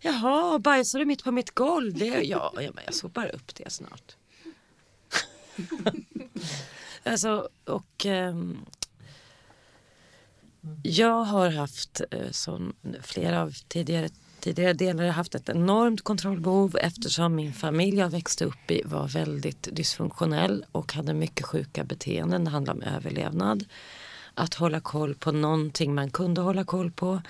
[0.00, 1.94] Jaha, bajsar du mitt på mitt golv?
[1.98, 4.16] Det, ja, ja, men jag sopar upp det snart.
[7.04, 8.66] alltså, och um,
[10.82, 14.08] jag har haft, eh, som flera av tidigare,
[14.44, 19.68] tidigare delar, haft ett enormt kontrollbehov eftersom min familj jag växte upp i var väldigt
[19.72, 22.44] dysfunktionell och hade mycket sjuka beteenden.
[22.44, 23.64] Det handlade om överlevnad.
[24.34, 27.22] Att hålla koll på någonting man kunde hålla koll på.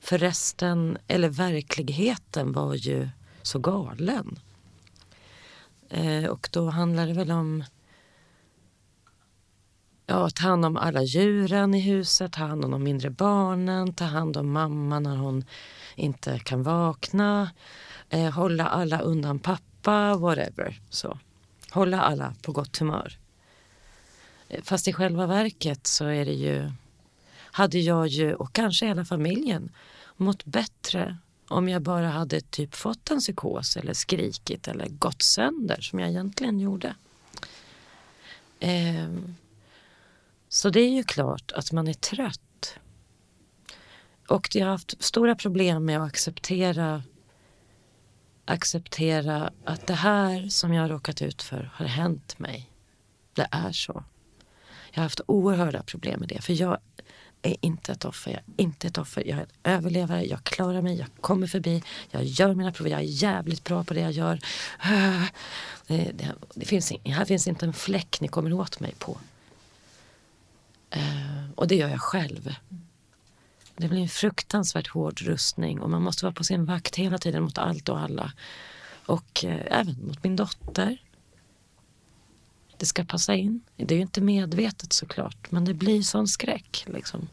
[0.00, 3.08] För resten, eller verkligheten var ju
[3.42, 4.38] så galen.
[5.90, 7.64] Eh, och då handlar det väl om
[10.06, 14.04] ja, ta hand om alla djuren i huset, ta hand om de mindre barnen, ta
[14.04, 15.44] hand om mamma när hon
[15.98, 17.50] inte kan vakna,
[18.10, 20.80] eh, hålla alla undan pappa, whatever.
[20.90, 21.18] Så.
[21.70, 23.18] Hålla alla på gott humör.
[24.48, 26.70] Eh, fast i själva verket så är det ju,
[27.40, 29.72] hade jag ju, och kanske hela familjen,
[30.16, 31.16] mått bättre
[31.48, 36.08] om jag bara hade typ fått en psykos eller skrikit eller gått sönder som jag
[36.08, 36.94] egentligen gjorde.
[38.60, 39.08] Eh,
[40.48, 42.40] så det är ju klart att man är trött.
[44.28, 47.02] Och jag har haft stora problem med att acceptera
[48.48, 52.70] acceptera att det här som jag har råkat ut för har hänt mig.
[53.34, 54.04] Det är så.
[54.90, 56.42] Jag har haft oerhörda problem med det.
[56.42, 56.78] För jag
[57.42, 58.30] är inte ett offer.
[58.30, 59.22] Jag är inte ett offer.
[59.26, 60.24] Jag är en överlevare.
[60.24, 60.98] Jag klarar mig.
[60.98, 61.82] Jag kommer förbi.
[62.10, 62.88] Jag gör mina prov.
[62.88, 64.40] Jag är jävligt bra på det jag gör.
[65.86, 69.18] Det, det, det finns, här finns inte en fläck ni kommer åt mig på.
[70.90, 72.54] Eh, och det gör jag själv.
[73.78, 77.42] Det blir en fruktansvärt hård rustning och man måste vara på sin vakt hela tiden
[77.42, 78.32] mot allt och alla.
[79.06, 80.98] Och eh, även mot min dotter.
[82.76, 83.60] Det ska passa in.
[83.76, 86.84] Det är ju inte medvetet såklart, men det blir sån skräck.
[86.86, 87.28] Liksom.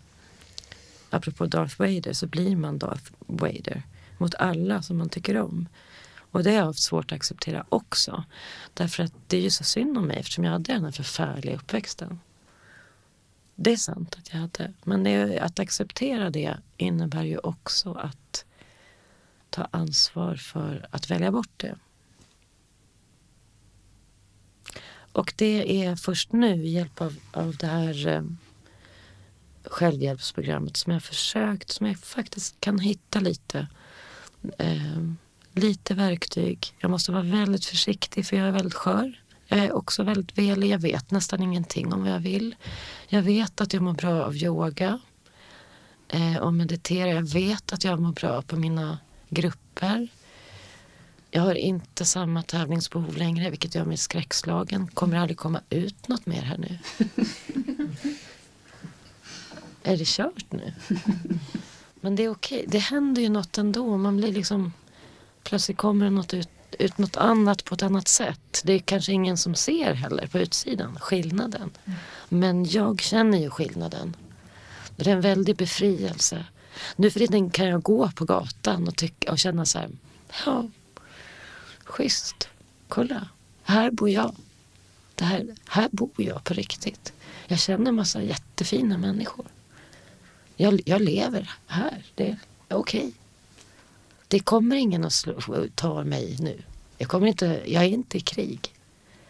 [1.09, 3.83] Apropå Darth Vader så blir man Darth Vader
[4.17, 5.67] mot alla som man tycker om.
[6.31, 8.23] Och det har jag haft svårt att acceptera också.
[8.73, 11.55] Därför att det är ju så synd om mig eftersom jag hade den här förfärliga
[11.55, 12.19] uppväxten.
[13.55, 14.73] Det är sant att jag hade.
[14.83, 18.45] Men det, att acceptera det innebär ju också att
[19.49, 21.75] ta ansvar för att välja bort det.
[25.11, 28.23] Och det är först nu, i hjälp av, av det här eh,
[29.63, 33.67] självhjälpsprogrammet som jag försökt, som jag faktiskt kan hitta lite,
[34.57, 35.11] eh,
[35.51, 36.75] lite verktyg.
[36.79, 39.21] Jag måste vara väldigt försiktig för jag är väldigt skör.
[39.47, 40.69] Jag är också väldigt velig.
[40.69, 42.55] Jag vet nästan ingenting om vad jag vill.
[43.07, 44.99] Jag vet att jag mår bra av yoga
[46.07, 47.09] eh, och meditera.
[47.09, 50.07] Jag vet att jag mår bra på mina grupper.
[51.31, 54.87] Jag har inte samma tävlingsbehov längre, vilket gör mig skräckslagen.
[54.87, 56.79] Kommer aldrig komma ut något mer här nu.
[59.83, 60.73] är det kört nu?
[61.93, 62.65] Men det är okej.
[62.67, 63.97] Det händer ju något ändå.
[63.97, 64.73] Man blir liksom...
[65.43, 68.61] Plötsligt kommer det något ut ut något annat på ett annat sätt.
[68.63, 71.71] Det är kanske ingen som ser heller på utsidan skillnaden.
[71.85, 71.99] Mm.
[72.29, 74.15] Men jag känner ju skillnaden.
[74.95, 76.45] Det är en väldig befrielse.
[76.95, 79.89] Nu för tiden kan jag gå på gatan och, tycka, och känna så här,
[80.45, 80.67] ja,
[81.83, 82.49] schysst,
[82.87, 83.29] kolla,
[83.63, 84.35] här bor jag.
[85.15, 87.13] Det här, här bor jag på riktigt.
[87.47, 89.45] Jag känner en massa jättefina människor.
[90.55, 92.37] Jag, jag lever här, det är
[92.67, 92.99] okej.
[92.99, 93.11] Okay.
[94.27, 96.61] Det kommer ingen att slå, ta mig nu.
[96.97, 98.73] Jag, kommer inte, jag är inte i krig.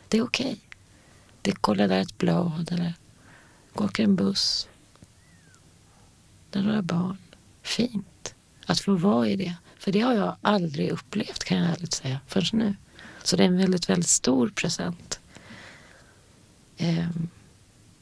[0.08, 0.46] Det är okej.
[0.46, 0.58] Okay.
[1.42, 2.94] Det kollar där ett blad eller
[3.74, 4.68] åker en buss.
[6.50, 7.18] Där några barn.
[7.62, 8.36] Fint
[8.66, 9.54] att få vara i det.
[9.78, 12.76] För det har jag aldrig upplevt kan jag ärligt säga förrän nu.
[13.24, 15.20] Så det är en väldigt, väldigt stor present.
[16.78, 17.10] Eh,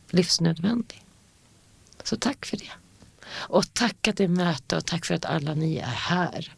[0.09, 1.03] livsnödvändig.
[2.03, 2.71] Så tack för det.
[3.36, 6.51] Och tack att det är möte och tack för att alla ni är här.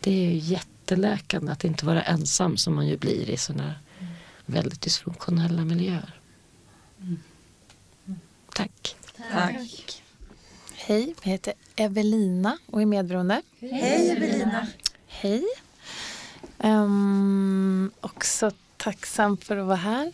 [0.00, 3.74] Det är ju jätteläkande att inte vara ensam som man ju blir i sådana
[4.46, 6.20] väldigt dysfunktionella miljöer.
[8.54, 8.96] Tack.
[9.32, 10.02] Tack.
[10.74, 13.42] Hej, jag heter Evelina och är medberoende.
[13.60, 14.66] Hej Evelina.
[15.06, 15.44] Hej.
[16.58, 20.12] Um, också tacksam för att vara här.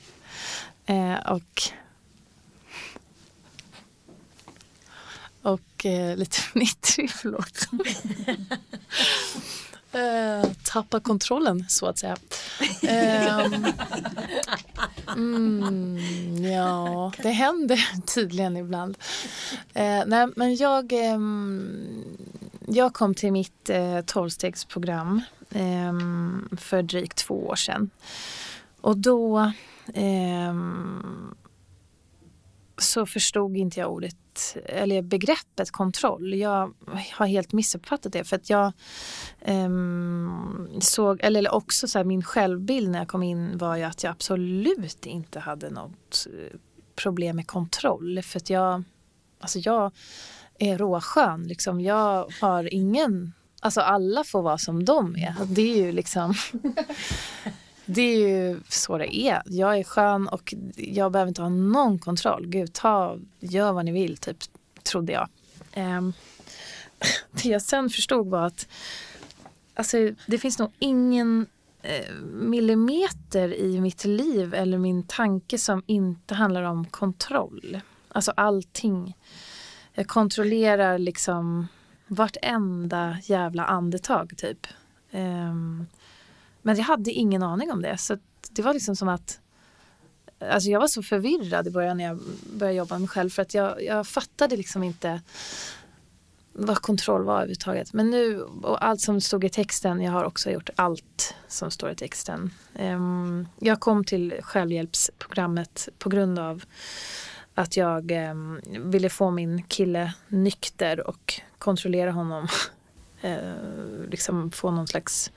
[0.90, 1.62] Uh, och
[5.78, 7.68] och eh, lite fnittrig, förlåt.
[9.92, 12.16] eh, tappa kontrollen så att säga.
[12.82, 13.46] Eh,
[15.16, 15.98] mm,
[16.44, 18.98] ja, det händer tydligen ibland.
[19.74, 21.18] Eh, nej, men jag, eh,
[22.66, 27.90] jag kom till mitt eh, tolvstegsprogram ehm, för drygt två år sedan.
[28.80, 29.52] Och då
[29.94, 31.34] ehm,
[32.78, 34.16] så förstod inte jag ordet
[34.64, 36.34] eller begreppet kontroll.
[36.34, 36.74] Jag
[37.12, 38.72] har helt missuppfattat det för att jag
[39.46, 44.02] um, såg, eller också så här, min självbild när jag kom in var ju att
[44.02, 46.58] jag absolut inte hade något eh,
[46.96, 48.82] problem med kontroll för att jag,
[49.40, 49.92] alltså jag
[50.58, 51.80] är råskön liksom.
[51.80, 55.34] Jag har ingen, alltså alla får vara som de är.
[55.46, 56.34] Det är ju liksom
[57.90, 59.42] Det är ju så det är.
[59.46, 62.46] Jag är skön och jag behöver inte ha någon kontroll.
[62.46, 64.36] Gud, ta, gör vad ni vill, typ,
[64.82, 65.28] trodde jag.
[65.76, 66.12] Um,
[67.30, 68.68] det jag sen förstod var att
[69.74, 71.46] alltså, det finns nog ingen
[71.82, 77.80] eh, millimeter i mitt liv eller min tanke som inte handlar om kontroll.
[78.08, 79.16] Alltså allting.
[79.94, 81.68] Jag kontrollerar liksom
[82.06, 84.66] vartenda jävla andetag typ.
[85.10, 85.86] Um,
[86.68, 87.98] men jag hade ingen aning om det.
[87.98, 88.18] Så
[88.50, 89.40] det var liksom som att
[90.40, 92.20] Alltså jag var så förvirrad i början när jag
[92.52, 95.20] började jobba med mig själv för att jag, jag fattade liksom inte
[96.52, 97.92] vad kontroll var överhuvudtaget.
[97.92, 101.90] Men nu, och allt som stod i texten, jag har också gjort allt som står
[101.90, 102.50] i texten.
[102.78, 106.64] Um, jag kom till självhjälpsprogrammet på grund av
[107.54, 112.48] att jag um, ville få min kille nykter och kontrollera honom.
[113.24, 115.32] uh, liksom få någon slags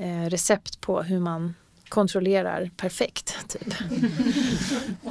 [0.00, 1.54] uh, recept på hur man
[1.88, 3.36] kontrollerar perfekt.
[3.48, 3.74] Typ.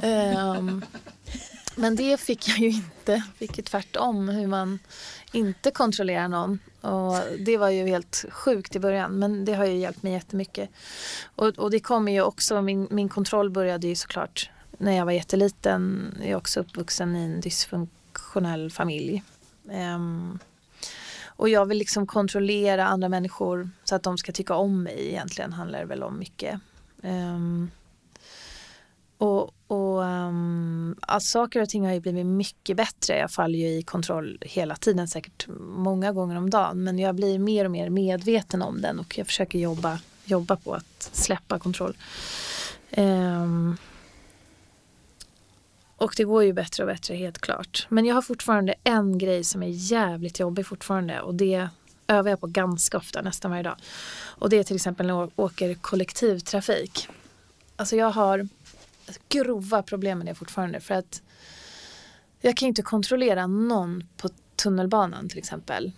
[0.03, 0.85] um,
[1.75, 3.23] men det fick jag ju inte.
[3.35, 4.79] Fick ju tvärtom hur man
[5.31, 6.59] inte kontrollerar någon.
[6.81, 10.69] Och det var ju helt sjukt i början men det har ju hjälpt mig jättemycket.
[11.35, 15.11] Och, och det kommer ju också, min, min kontroll började ju såklart när jag var
[15.11, 16.13] jätteliten.
[16.19, 19.23] Jag är också uppvuxen i en dysfunktionell familj.
[19.63, 20.39] Um,
[21.39, 25.53] och jag vill liksom kontrollera andra människor så att de ska tycka om mig egentligen
[25.53, 26.59] handlar det väl om mycket.
[27.01, 27.71] Um,
[29.17, 33.17] och, och um, alltså, saker och ting har ju blivit mycket bättre.
[33.17, 36.83] Jag faller ju i kontroll hela tiden, säkert många gånger om dagen.
[36.83, 40.73] Men jag blir mer och mer medveten om den och jag försöker jobba, jobba på
[40.73, 41.97] att släppa kontroll.
[42.97, 43.77] Um,
[45.99, 47.87] och det går ju bättre och bättre helt klart.
[47.89, 51.69] Men jag har fortfarande en grej som är jävligt jobbig fortfarande och det
[52.07, 53.75] övar jag på ganska ofta, nästan varje dag.
[54.25, 57.07] Och det är till exempel när jag åker kollektivtrafik.
[57.75, 58.47] Alltså jag har
[59.29, 61.21] grova problem med det fortfarande för att
[62.41, 65.91] jag kan inte kontrollera någon på tunnelbanan till exempel.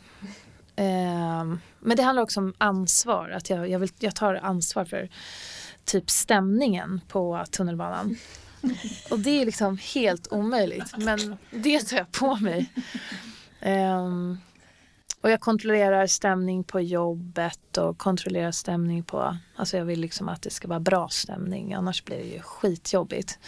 [0.76, 1.46] Eh,
[1.80, 5.10] men det handlar också om ansvar, att jag, jag, vill, jag tar ansvar för
[5.86, 8.16] typ stämningen på tunnelbanan.
[9.10, 12.74] Och det är liksom helt omöjligt men det tar jag på mig.
[13.62, 14.38] Um,
[15.22, 20.42] och jag kontrollerar stämning på jobbet och kontrollerar stämning på, alltså jag vill liksom att
[20.42, 23.40] det ska vara bra stämning annars blir det ju skitjobbigt.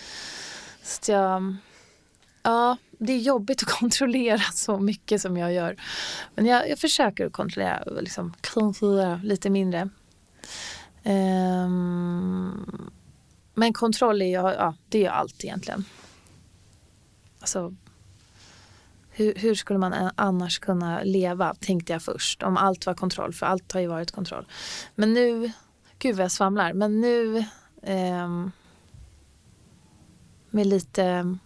[0.84, 1.56] Så jag,
[2.44, 5.78] ja, det är jobbigt att kontrollera så mycket som jag gör.
[6.36, 9.90] Men jag, jag försöker att kontrollera, liksom, kontrollera lite mindre.
[11.04, 12.92] Um,
[13.54, 15.86] men kontroll är ju, ja, det är ju allt egentligen.
[17.40, 17.76] Alltså
[19.10, 22.44] hur, hur, skulle man annars kunna leva, tänkte jag först.
[22.44, 24.46] Om allt var kontroll, för allt har ju varit kontroll.
[24.96, 25.52] Men nu,
[26.00, 27.38] gud vad jag svamlar, men nu
[27.82, 28.48] eh,
[30.50, 31.38] med lite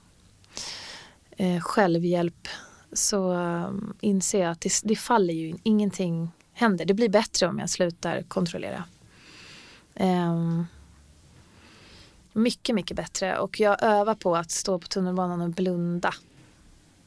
[1.30, 2.47] eh, självhjälp
[2.93, 6.86] så eh, inser jag att det, det faller ju, ingenting händer.
[6.86, 8.84] Det blir bättre om jag slutar kontrollera.
[9.95, 10.64] Eh,
[12.38, 13.39] mycket, mycket bättre.
[13.39, 16.13] Och jag övar på att stå på tunnelbanan och blunda.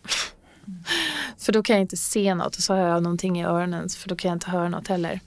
[1.38, 4.08] För då kan jag inte se något och så har jag någonting i öronen för
[4.08, 5.20] då kan jag inte höra något heller.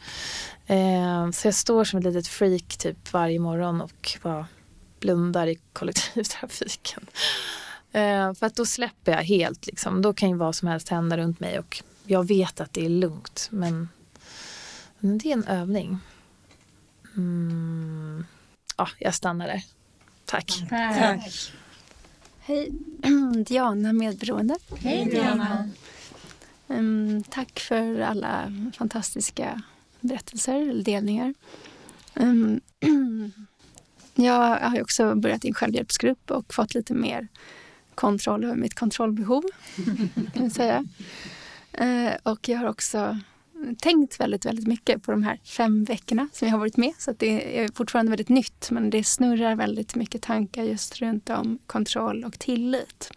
[0.65, 4.47] Eh, så jag står som ett litet freak typ varje morgon och bara
[4.99, 7.05] blundar i kollektivtrafiken.
[7.95, 10.01] Eh, för att då släpper jag helt liksom.
[10.01, 12.89] Då kan ju vad som helst hända runt mig och jag vet att det är
[12.89, 13.89] lugnt men,
[14.99, 15.99] men det är en övning.
[17.15, 18.25] Mm.
[18.77, 19.63] Ja, jag stannar där.
[20.33, 20.63] Tack.
[20.69, 21.51] Tack.
[22.39, 22.71] Hej,
[23.45, 24.55] Diana Medberoende.
[24.79, 25.69] Hej Diana.
[26.67, 29.61] Um, tack för alla fantastiska
[29.99, 31.33] berättelser eller delningar.
[32.13, 32.61] Um,
[34.15, 37.27] jag har också börjat i en självhjälpsgrupp och fått lite mer
[37.95, 39.43] kontroll över mitt kontrollbehov.
[40.33, 40.85] kan jag säga.
[41.81, 43.19] Uh, och jag har också
[43.79, 46.93] tänkt väldigt, väldigt mycket på de här fem veckorna som jag har varit med.
[46.97, 51.59] Så det är fortfarande väldigt nytt men det snurrar väldigt mycket tankar just runt om
[51.67, 53.11] kontroll och tillit.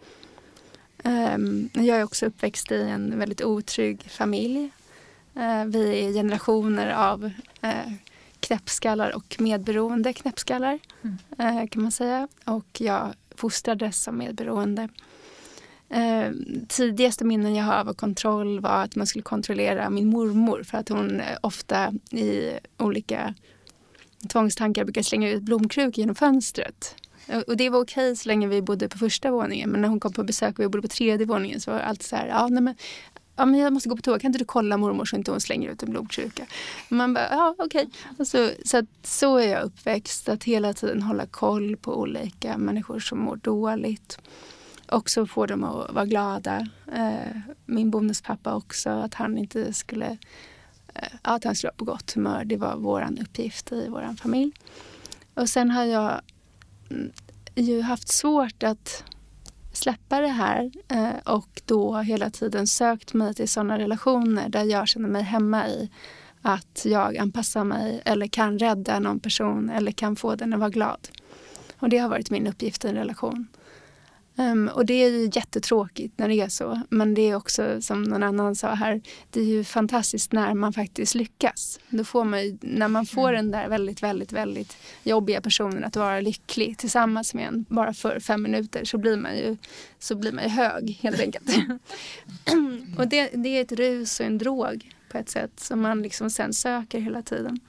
[1.03, 4.69] Um, jag är också uppväxt i en väldigt otrygg familj.
[5.37, 7.25] Uh, vi är generationer av
[7.63, 7.93] uh,
[8.39, 11.17] knäppskallar och medberoende knäppskallar mm.
[11.57, 12.27] uh, kan man säga.
[12.45, 14.89] Och jag fostrades som medberoende.
[15.89, 16.31] Eh,
[16.67, 20.89] tidigaste minnen jag har av kontroll var att man skulle kontrollera min mormor för att
[20.89, 23.33] hon eh, ofta i olika
[24.29, 26.95] tvångstankar brukar slänga ut blomkrukor genom fönstret.
[27.47, 30.13] Och det var okej så länge vi bodde på första våningen men när hon kom
[30.13, 32.47] på besök och vi bodde på tredje våningen så var det alltid så här, ja,
[32.47, 32.75] nej, men,
[33.35, 35.41] ja, men jag måste gå på toa, kan inte du kolla mormor så inte hon
[35.41, 36.45] slänger ut en blomkruka?
[36.89, 37.87] Man bara, ja okej.
[38.11, 38.25] Okay.
[38.25, 42.99] Så, så, att, så är jag uppväxt, att hela tiden hålla koll på olika människor
[42.99, 44.19] som mår dåligt
[44.89, 46.67] också få dem att vara glada.
[46.93, 50.17] Eh, min bonuspappa också, att han inte skulle
[50.93, 52.45] eh, att han skulle vara på gott humör.
[52.45, 54.51] Det var vår uppgift i vår familj.
[55.33, 56.21] Och sen har jag
[56.89, 57.11] mm,
[57.55, 59.03] ju haft svårt att
[59.73, 64.87] släppa det här eh, och då hela tiden sökt mig till sådana relationer där jag
[64.87, 65.89] känner mig hemma i
[66.41, 70.69] att jag anpassar mig eller kan rädda någon person eller kan få den att vara
[70.69, 71.07] glad.
[71.79, 73.47] Och det har varit min uppgift i en relation.
[74.39, 76.81] Um, och det är ju jättetråkigt när det är så.
[76.89, 80.73] Men det är också som någon annan sa här, det är ju fantastiskt när man
[80.73, 81.79] faktiskt lyckas.
[81.89, 85.95] Då får man ju, när man får den där väldigt, väldigt, väldigt jobbiga personen att
[85.95, 89.57] vara lycklig tillsammans med en bara för fem minuter så blir man ju,
[89.99, 91.49] så blir man ju hög helt enkelt.
[92.97, 96.29] och det, det är ett rus och en drog på ett sätt som man liksom
[96.29, 97.59] sen söker hela tiden.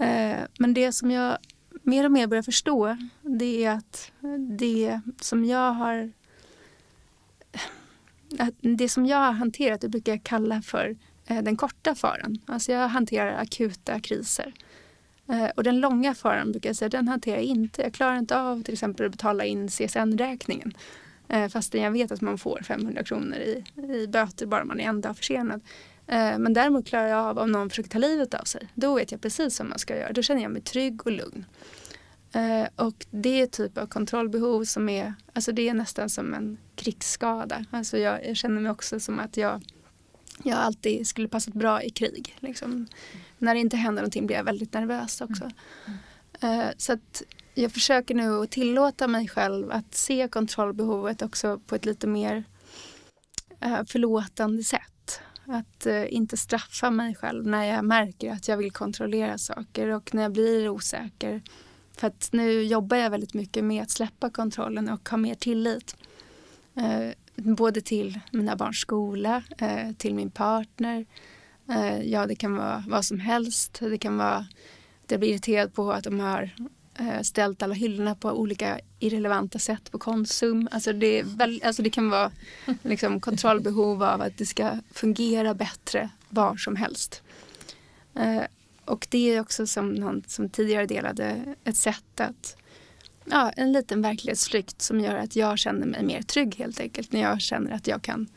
[0.00, 1.38] Uh, men det som jag
[1.82, 4.12] mer och mer börjar förstå det är att
[4.58, 6.12] det som jag har
[8.60, 10.96] det som jag har hanterat det brukar jag kalla för
[11.26, 12.38] eh, den korta faran.
[12.46, 14.52] Alltså jag hanterar akuta kriser.
[15.28, 17.82] Eh, och den långa faran brukar jag säga, den hanterar jag inte.
[17.82, 20.74] Jag klarar inte av till exempel att betala in CSN-räkningen.
[21.28, 24.84] Eh, fastän jag vet att man får 500 kronor i, i böter bara man är
[24.84, 25.60] en dag försenad.
[26.08, 28.68] Men däremot klarar jag av om någon försöker ta livet av sig.
[28.74, 30.12] Då vet jag precis vad man ska göra.
[30.12, 31.44] Då känner jag mig trygg och lugn.
[32.36, 36.58] Eh, och det är typ av kontrollbehov som är, alltså det är nästan som en
[36.74, 37.64] krigsskada.
[37.70, 39.62] Alltså jag, jag känner mig också som att jag,
[40.42, 42.36] jag alltid skulle passat bra i krig.
[42.40, 42.86] Liksom.
[43.38, 45.50] När det inte händer någonting blir jag väldigt nervös också.
[46.40, 46.60] Mm.
[46.60, 47.22] Eh, så att
[47.54, 52.44] jag försöker nu att tillåta mig själv att se kontrollbehovet också på ett lite mer
[53.60, 54.95] eh, förlåtande sätt.
[55.48, 60.14] Att eh, inte straffa mig själv när jag märker att jag vill kontrollera saker och
[60.14, 61.42] när jag blir osäker
[61.96, 65.96] för att nu jobbar jag väldigt mycket med att släppa kontrollen och ha mer tillit.
[66.74, 71.06] Eh, både till mina barns skola, eh, till min partner.
[71.68, 73.78] Eh, ja, det kan vara vad som helst.
[73.80, 74.36] Det kan vara
[75.04, 76.50] att jag blir irriterad på att de har
[76.98, 80.68] Eh, ställt alla hyllorna på olika irrelevanta sätt på Konsum.
[80.70, 82.30] Alltså det, väl, alltså det kan vara
[82.82, 87.22] liksom, kontrollbehov av att det ska fungera bättre var som helst.
[88.14, 88.42] Eh,
[88.84, 92.56] och det är också som någon som tidigare delade ett sätt att
[93.24, 97.20] ja, en liten verklighetsflykt som gör att jag känner mig mer trygg helt enkelt när
[97.20, 98.28] jag känner att jag kan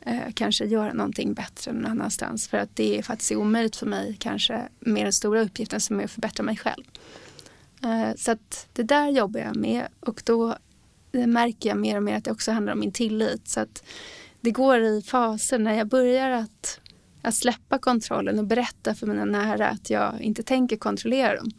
[0.00, 4.16] eh, kanske göra någonting bättre någon annanstans för att det är faktiskt omöjligt för mig
[4.20, 6.84] kanske med den stora uppgiften som är att förbättra mig själv.
[7.84, 10.56] Eh, så att det där jobbar jag med och då
[11.12, 13.84] eh, märker jag mer och mer att det också handlar om min tillit så att
[14.40, 16.80] det går i faser när jag börjar att
[17.22, 21.50] att släppa kontrollen och berätta för mina nära att jag inte tänker kontrollera dem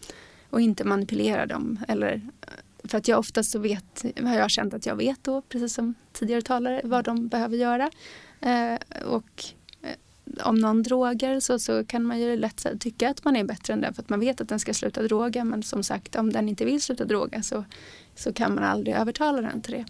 [0.50, 1.80] och inte manipulera dem.
[1.88, 2.48] Eller, eh,
[2.84, 5.94] för att jag oftast så vet, har jag känt att jag vet då, precis som
[6.14, 7.90] tidigare talare, vad de behöver göra.
[9.06, 9.44] Och
[10.44, 13.82] om någon drogar så, så kan man ju lätt tycka att man är bättre än
[13.82, 15.44] den för att man vet att den ska sluta droga.
[15.44, 17.66] Men som sagt, om den inte vill sluta droga så,
[18.16, 19.86] så kan man aldrig övertala den till det.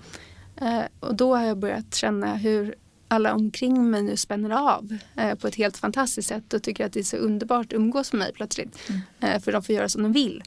[0.66, 2.76] Eh, och då har jag börjat känna hur
[3.08, 6.93] alla omkring mig nu spänner av eh, på ett helt fantastiskt sätt och tycker att
[6.93, 8.89] det är så underbart att umgås med mig plötsligt.
[8.89, 9.02] Mm.
[9.20, 10.43] Eh, för de får göra som de vill.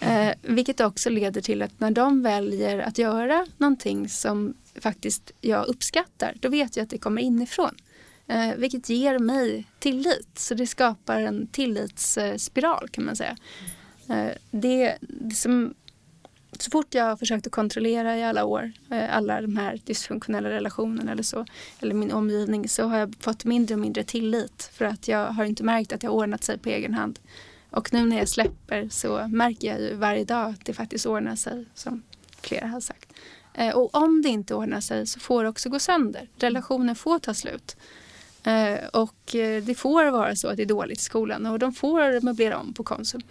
[0.00, 5.66] Eh, vilket också leder till att när de väljer att göra någonting som faktiskt jag
[5.66, 7.74] uppskattar, då vet jag att det kommer inifrån.
[8.28, 10.38] Eh, vilket ger mig tillit.
[10.38, 13.36] Så det skapar en tillitsspiral kan man säga.
[14.08, 15.74] Eh, det, det som
[16.62, 20.50] så fort jag har försökt att kontrollera i alla år, eh, alla de här dysfunktionella
[20.50, 21.46] relationerna eller så,
[21.80, 25.44] eller min omgivning, så har jag fått mindre och mindre tillit för att jag har
[25.44, 27.18] inte märkt att jag ordnat sig på egen hand.
[27.70, 31.36] Och nu när jag släpper så märker jag ju varje dag att det faktiskt ordnar
[31.36, 32.02] sig, som
[32.40, 33.12] flera har sagt.
[33.54, 36.28] Eh, och om det inte ordnar sig så får det också gå sönder.
[36.38, 37.76] Relationer får ta slut.
[38.46, 39.16] Eh, och
[39.62, 42.74] det får vara så att det är dåligt i skolan och de får möblera om
[42.74, 43.22] på Konsum.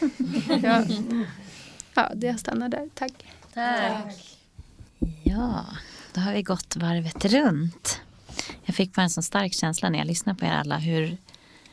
[0.62, 0.84] ja.
[1.94, 2.88] Ja, jag stannar där.
[2.94, 3.12] Tack.
[3.54, 4.38] Tack.
[5.22, 5.66] Ja,
[6.14, 8.00] då har vi gått varvet runt.
[8.64, 11.16] Jag fick bara en så stark känsla när jag lyssnade på er alla hur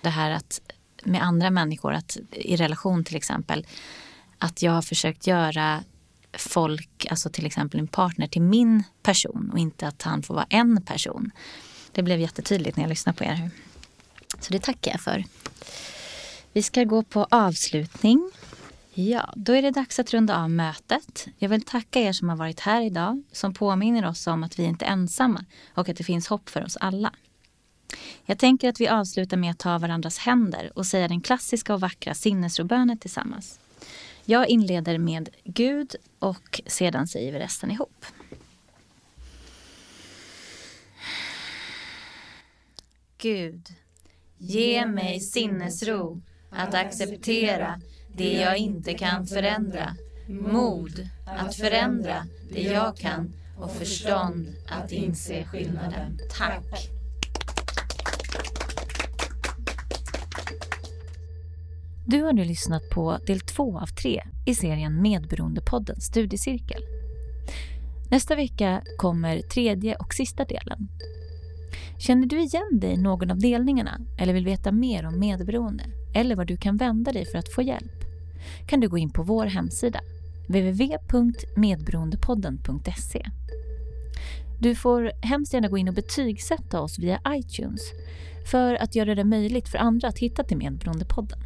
[0.01, 0.61] det här att
[1.03, 3.65] med andra människor, att i relation till exempel,
[4.37, 5.83] att jag har försökt göra
[6.33, 10.47] folk, alltså till exempel en partner till min person och inte att han får vara
[10.49, 11.31] en person.
[11.97, 13.49] Det blev jättetydligt när jag lyssnade på er.
[14.39, 15.23] Så det tackar jag för.
[16.53, 18.31] Vi ska gå på avslutning.
[18.93, 21.27] Ja, då är det dags att runda av mötet.
[21.37, 24.63] Jag vill tacka er som har varit här idag, som påminner oss om att vi
[24.63, 27.13] inte är ensamma och att det finns hopp för oss alla.
[28.25, 31.81] Jag tänker att vi avslutar med att ta varandras händer och säga den klassiska och
[31.81, 33.59] vackra sinnesrobönen tillsammans.
[34.25, 38.05] Jag inleder med Gud och sedan säger vi resten ihop.
[43.20, 43.68] Gud,
[44.38, 47.82] ge mig sinnesro att acceptera
[48.15, 49.95] det jag inte kan förändra.
[50.28, 56.20] Mod att förändra det jag kan och förstånd att inse skillnaden.
[56.38, 56.89] Tack!
[62.05, 66.82] Du har nu lyssnat på del två av tre i serien Medberoendepodden studiecirkel.
[68.11, 70.88] Nästa vecka kommer tredje och sista delen.
[71.99, 75.83] Känner du igen dig i någon av delningarna eller vill veta mer om medberoende
[76.13, 78.07] eller var du kan vända dig för att få hjälp?
[78.67, 79.99] kan du gå in på vår hemsida
[80.47, 83.25] www.medberoendepodden.se
[84.59, 87.81] Du får hemskt gärna gå in och betygsätta oss via iTunes
[88.51, 91.39] för att göra det möjligt för andra att hitta till Medberoendepodden.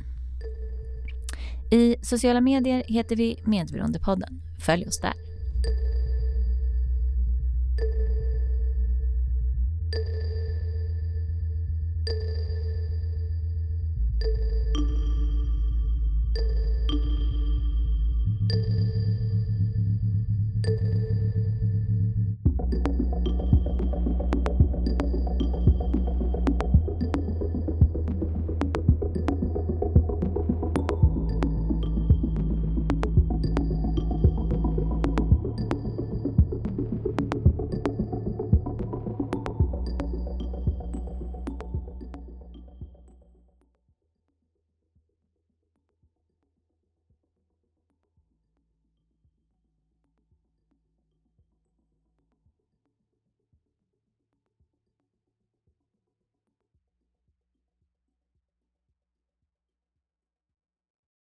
[1.72, 4.42] I sociala medier heter vi Medberoendepodden.
[4.66, 5.14] Följ oss där.